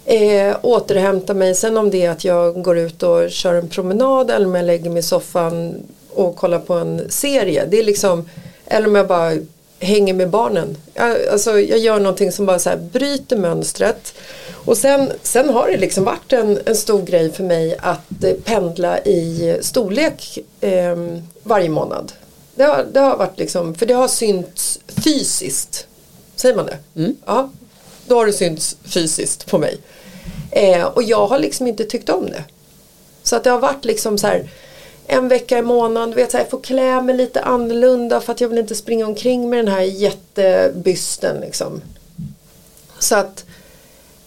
Eh, 0.05 0.57
återhämta 0.61 1.33
mig, 1.33 1.55
sen 1.55 1.77
om 1.77 1.89
det 1.89 2.05
är 2.05 2.09
att 2.09 2.25
jag 2.25 2.61
går 2.61 2.77
ut 2.77 3.03
och 3.03 3.31
kör 3.31 3.53
en 3.53 3.69
promenad 3.69 4.31
eller 4.31 4.45
om 4.45 4.55
jag 4.55 4.65
lägger 4.65 4.89
mig 4.89 4.99
i 4.99 5.03
soffan 5.03 5.75
och 6.13 6.35
kollar 6.35 6.59
på 6.59 6.73
en 6.73 7.01
serie. 7.09 7.65
Det 7.65 7.79
är 7.79 7.83
liksom, 7.83 8.29
eller 8.65 8.87
om 8.87 8.95
jag 8.95 9.07
bara 9.07 9.37
hänger 9.79 10.13
med 10.13 10.29
barnen. 10.29 10.77
Jag, 10.93 11.27
alltså, 11.27 11.59
jag 11.59 11.79
gör 11.79 11.99
någonting 11.99 12.31
som 12.31 12.45
bara 12.45 12.59
så 12.59 12.69
här 12.69 12.77
bryter 12.77 13.37
mönstret. 13.37 14.13
Och 14.65 14.77
sen, 14.77 15.11
sen 15.21 15.49
har 15.49 15.67
det 15.67 15.77
liksom 15.77 16.03
varit 16.03 16.33
en, 16.33 16.59
en 16.65 16.75
stor 16.75 17.01
grej 17.01 17.31
för 17.31 17.43
mig 17.43 17.77
att 17.79 18.23
eh, 18.23 18.33
pendla 18.33 18.99
i 18.99 19.57
storlek 19.61 20.39
eh, 20.61 20.97
varje 21.43 21.69
månad. 21.69 22.11
Det 22.55 22.63
har, 22.63 22.85
det 22.91 22.99
har 22.99 23.17
varit 23.17 23.39
liksom, 23.39 23.75
för 23.75 23.85
det 23.85 23.93
har 23.93 24.07
synts 24.07 24.79
fysiskt. 24.87 25.87
Säger 26.35 26.55
man 26.55 26.65
det? 26.65 26.77
Ja, 27.25 27.49
då 28.07 28.15
har 28.15 28.25
det 28.25 28.33
synts 28.33 28.77
fysiskt 28.83 29.51
på 29.51 29.57
mig. 29.57 29.77
Eh, 30.51 30.83
och 30.83 31.03
jag 31.03 31.27
har 31.27 31.39
liksom 31.39 31.67
inte 31.67 31.83
tyckt 31.83 32.09
om 32.09 32.25
det. 32.25 32.43
Så 33.23 33.35
att 33.35 33.43
det 33.43 33.49
har 33.49 33.59
varit 33.59 33.85
liksom 33.85 34.17
så 34.17 34.27
här 34.27 34.49
en 35.11 35.27
vecka 35.27 35.57
i 35.57 35.61
månaden, 35.61 36.09
du 36.09 36.15
vet 36.15 36.31
så 36.31 36.37
här, 36.37 36.43
jag 36.43 36.51
får 36.51 36.61
klä 36.61 37.01
mig 37.01 37.15
lite 37.15 37.41
annorlunda 37.41 38.21
för 38.21 38.31
att 38.31 38.41
jag 38.41 38.49
vill 38.49 38.57
inte 38.57 38.75
springa 38.75 39.07
omkring 39.07 39.49
med 39.49 39.59
den 39.59 39.67
här 39.67 39.81
jättebysten 39.81 41.39
liksom. 41.41 41.81
Så 42.99 43.15
att 43.15 43.45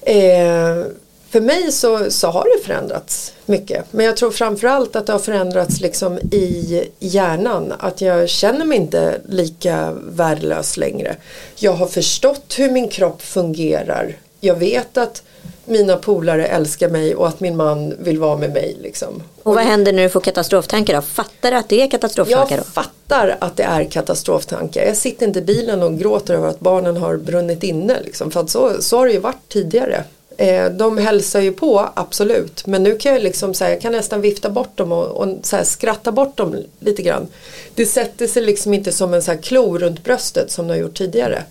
eh, 0.00 0.84
för 1.30 1.40
mig 1.40 1.72
så, 1.72 2.10
så 2.10 2.28
har 2.28 2.44
det 2.44 2.64
förändrats 2.64 3.32
mycket. 3.46 3.84
Men 3.90 4.06
jag 4.06 4.16
tror 4.16 4.30
framförallt 4.30 4.96
att 4.96 5.06
det 5.06 5.12
har 5.12 5.20
förändrats 5.20 5.80
liksom 5.80 6.18
i 6.18 6.82
hjärnan. 6.98 7.72
Att 7.78 8.00
jag 8.00 8.28
känner 8.28 8.64
mig 8.64 8.78
inte 8.78 9.20
lika 9.28 9.92
värdelös 9.92 10.76
längre. 10.76 11.16
Jag 11.56 11.72
har 11.72 11.86
förstått 11.86 12.54
hur 12.58 12.70
min 12.70 12.88
kropp 12.88 13.22
fungerar. 13.22 14.16
Jag 14.44 14.54
vet 14.54 14.96
att 14.96 15.22
mina 15.64 15.96
polare 15.96 16.46
älskar 16.46 16.88
mig 16.88 17.14
och 17.14 17.28
att 17.28 17.40
min 17.40 17.56
man 17.56 17.94
vill 17.98 18.18
vara 18.18 18.36
med 18.36 18.52
mig. 18.52 18.76
Liksom. 18.82 19.22
Och 19.42 19.54
vad 19.54 19.64
händer 19.64 19.92
när 19.92 20.02
du 20.02 20.08
får 20.08 20.20
katastroftankar 20.20 20.94
då? 20.94 21.02
Fattar 21.02 21.50
du 21.50 21.56
att 21.56 21.68
det 21.68 21.82
är 21.82 21.90
katastroftankar 21.90 22.56
Jag 22.56 22.64
då? 22.64 22.70
fattar 22.70 23.36
att 23.40 23.56
det 23.56 23.62
är 23.62 23.84
katastroftankar. 23.84 24.84
Jag 24.84 24.96
sitter 24.96 25.26
inte 25.26 25.38
i 25.38 25.42
bilen 25.42 25.82
och 25.82 25.98
gråter 25.98 26.34
över 26.34 26.48
att 26.48 26.60
barnen 26.60 26.96
har 26.96 27.16
brunnit 27.16 27.62
inne. 27.62 28.00
Liksom, 28.04 28.30
för 28.30 28.40
att 28.40 28.50
så, 28.50 28.82
så 28.82 28.98
har 28.98 29.06
det 29.06 29.12
ju 29.12 29.18
varit 29.18 29.48
tidigare. 29.48 30.04
Eh, 30.36 30.70
de 30.70 30.98
hälsar 30.98 31.40
ju 31.40 31.52
på, 31.52 31.88
absolut. 31.94 32.66
Men 32.66 32.82
nu 32.82 32.96
kan 32.98 33.12
jag, 33.12 33.22
liksom, 33.22 33.54
så 33.54 33.64
här, 33.64 33.70
jag 33.70 33.80
kan 33.80 33.92
nästan 33.92 34.20
vifta 34.20 34.50
bort 34.50 34.76
dem 34.76 34.92
och, 34.92 35.06
och 35.06 35.26
här, 35.52 35.64
skratta 35.64 36.12
bort 36.12 36.36
dem 36.36 36.56
lite 36.80 37.02
grann. 37.02 37.26
Det 37.74 37.86
sätter 37.86 38.26
sig 38.26 38.42
liksom 38.42 38.74
inte 38.74 38.92
som 38.92 39.14
en 39.14 39.22
så 39.22 39.30
här 39.30 39.38
klo 39.38 39.78
runt 39.78 40.04
bröstet 40.04 40.50
som 40.50 40.66
det 40.66 40.74
har 40.74 40.78
gjort 40.80 40.98
tidigare. 40.98 41.42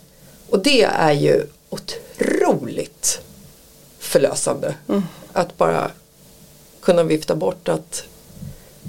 Och 0.50 0.60
det 0.60 0.84
är 0.84 1.14
ju 1.14 1.44
otroligt 1.72 3.22
förlösande. 4.00 4.76
Att 5.34 5.58
bara 5.58 5.92
kunna 6.82 7.04
vifta 7.04 7.36
bort 7.36 7.70
att 7.70 8.04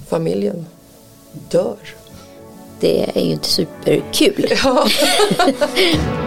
familjen 0.09 0.67
dör. 1.51 1.77
Det 2.81 3.19
är 3.19 3.25
ju 3.25 3.33
inte 3.33 3.49
superkul. 3.49 4.53
Ja. 4.65 4.89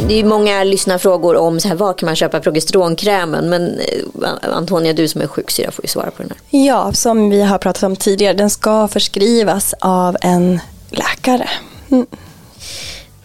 Det 0.00 0.20
är 0.20 0.24
många 0.24 0.64
lyssnarfrågor 0.64 1.36
om 1.36 1.60
så 1.60 1.68
här, 1.68 1.74
var 1.74 1.92
kan 1.92 2.06
man 2.06 2.16
köpa 2.16 2.40
progesteronkrämen. 2.40 3.50
Men 3.50 3.78
eh, 3.78 4.56
Antonia, 4.56 4.92
du 4.92 5.08
som 5.08 5.20
är 5.20 5.26
sjuksyra 5.26 5.70
får 5.70 5.84
ju 5.84 5.88
svara 5.88 6.10
på 6.10 6.22
den 6.22 6.30
här. 6.30 6.60
Ja, 6.60 6.92
som 6.92 7.30
vi 7.30 7.42
har 7.42 7.58
pratat 7.58 7.82
om 7.82 7.96
tidigare, 7.96 8.34
den 8.34 8.50
ska 8.50 8.88
förskrivas 8.88 9.74
av 9.80 10.16
en 10.20 10.60
läkare. 10.90 11.48
Mm. 11.90 12.06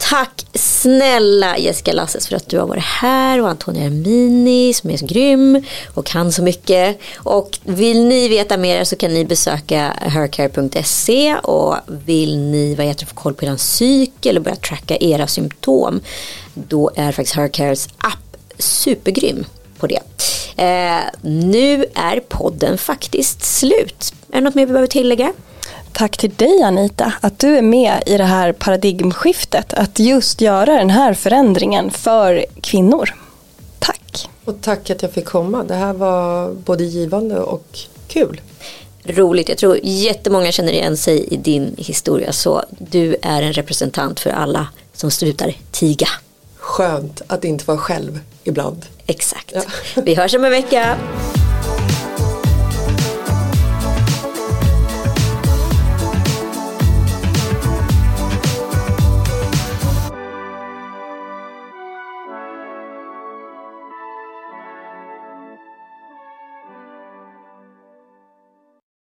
Tack 0.09 0.45
snälla 0.53 1.57
Jessica 1.57 1.93
Lasses 1.93 2.27
för 2.27 2.35
att 2.35 2.49
du 2.49 2.59
har 2.59 2.67
varit 2.67 2.83
här 2.83 3.41
och 3.41 3.49
Antonia 3.49 3.85
Armini 3.85 4.73
som 4.73 4.89
är 4.89 4.97
så 4.97 5.05
grym 5.05 5.63
och 5.93 6.05
kan 6.05 6.31
så 6.31 6.43
mycket. 6.43 6.99
Och 7.15 7.59
vill 7.63 8.05
ni 8.05 8.27
veta 8.27 8.57
mer 8.57 8.83
så 8.83 8.95
kan 8.95 9.13
ni 9.13 9.25
besöka 9.25 9.93
hercare.se 10.01 11.35
och 11.35 11.75
vill 11.87 12.37
ni 12.37 12.75
vad 12.75 12.85
heter 12.85 12.99
det, 12.99 13.09
få 13.09 13.15
koll 13.15 13.33
på 13.33 13.45
er 13.45 13.55
cykel 13.57 14.37
och 14.37 14.43
börja 14.43 14.55
tracka 14.55 14.97
era 14.97 15.27
symptom 15.27 16.01
då 16.53 16.91
är 16.95 17.11
faktiskt 17.11 17.35
Hercares 17.35 17.87
app 17.97 18.37
supergrym 18.57 19.45
på 19.79 19.87
det. 19.87 20.01
Eh, 20.57 21.03
nu 21.21 21.85
är 21.95 22.19
podden 22.19 22.77
faktiskt 22.77 23.43
slut. 23.43 24.13
Är 24.31 24.35
det 24.35 24.41
något 24.41 24.55
mer 24.55 24.65
vi 24.65 24.71
behöver 24.71 24.87
tillägga? 24.87 25.33
Tack 25.97 26.17
till 26.17 26.33
dig 26.35 26.63
Anita 26.63 27.13
att 27.21 27.39
du 27.39 27.57
är 27.57 27.61
med 27.61 28.03
i 28.05 28.17
det 28.17 28.23
här 28.23 28.51
paradigmskiftet. 28.51 29.73
Att 29.73 29.99
just 29.99 30.41
göra 30.41 30.77
den 30.77 30.89
här 30.89 31.13
förändringen 31.13 31.91
för 31.91 32.45
kvinnor. 32.61 33.13
Tack. 33.79 34.29
Och 34.45 34.61
tack 34.61 34.89
att 34.89 35.01
jag 35.01 35.11
fick 35.11 35.25
komma. 35.25 35.63
Det 35.63 35.75
här 35.75 35.93
var 35.93 36.53
både 36.53 36.83
givande 36.83 37.39
och 37.39 37.79
kul. 38.07 38.41
roligt. 39.03 39.49
Jag 39.49 39.57
tror 39.57 39.79
jättemånga 39.83 40.51
känner 40.51 40.71
igen 40.71 40.97
sig 40.97 41.33
i 41.33 41.37
din 41.37 41.75
historia 41.77 42.31
så 42.31 42.63
du 42.69 43.15
är 43.21 43.41
en 43.41 43.53
representant 43.53 44.19
för 44.19 44.29
alla 44.29 44.67
som 44.93 45.11
slutar 45.11 45.53
tiga. 45.71 46.07
Skönt 46.57 47.21
att 47.27 47.43
inte 47.43 47.65
vara 47.65 47.77
själv 47.77 48.19
ibland. 48.43 48.85
Exakt. 49.05 49.51
Ja. 49.55 50.01
Vi 50.01 50.15
hörs 50.15 50.33
om 50.33 50.45
en 50.45 50.51
vecka. 50.51 50.97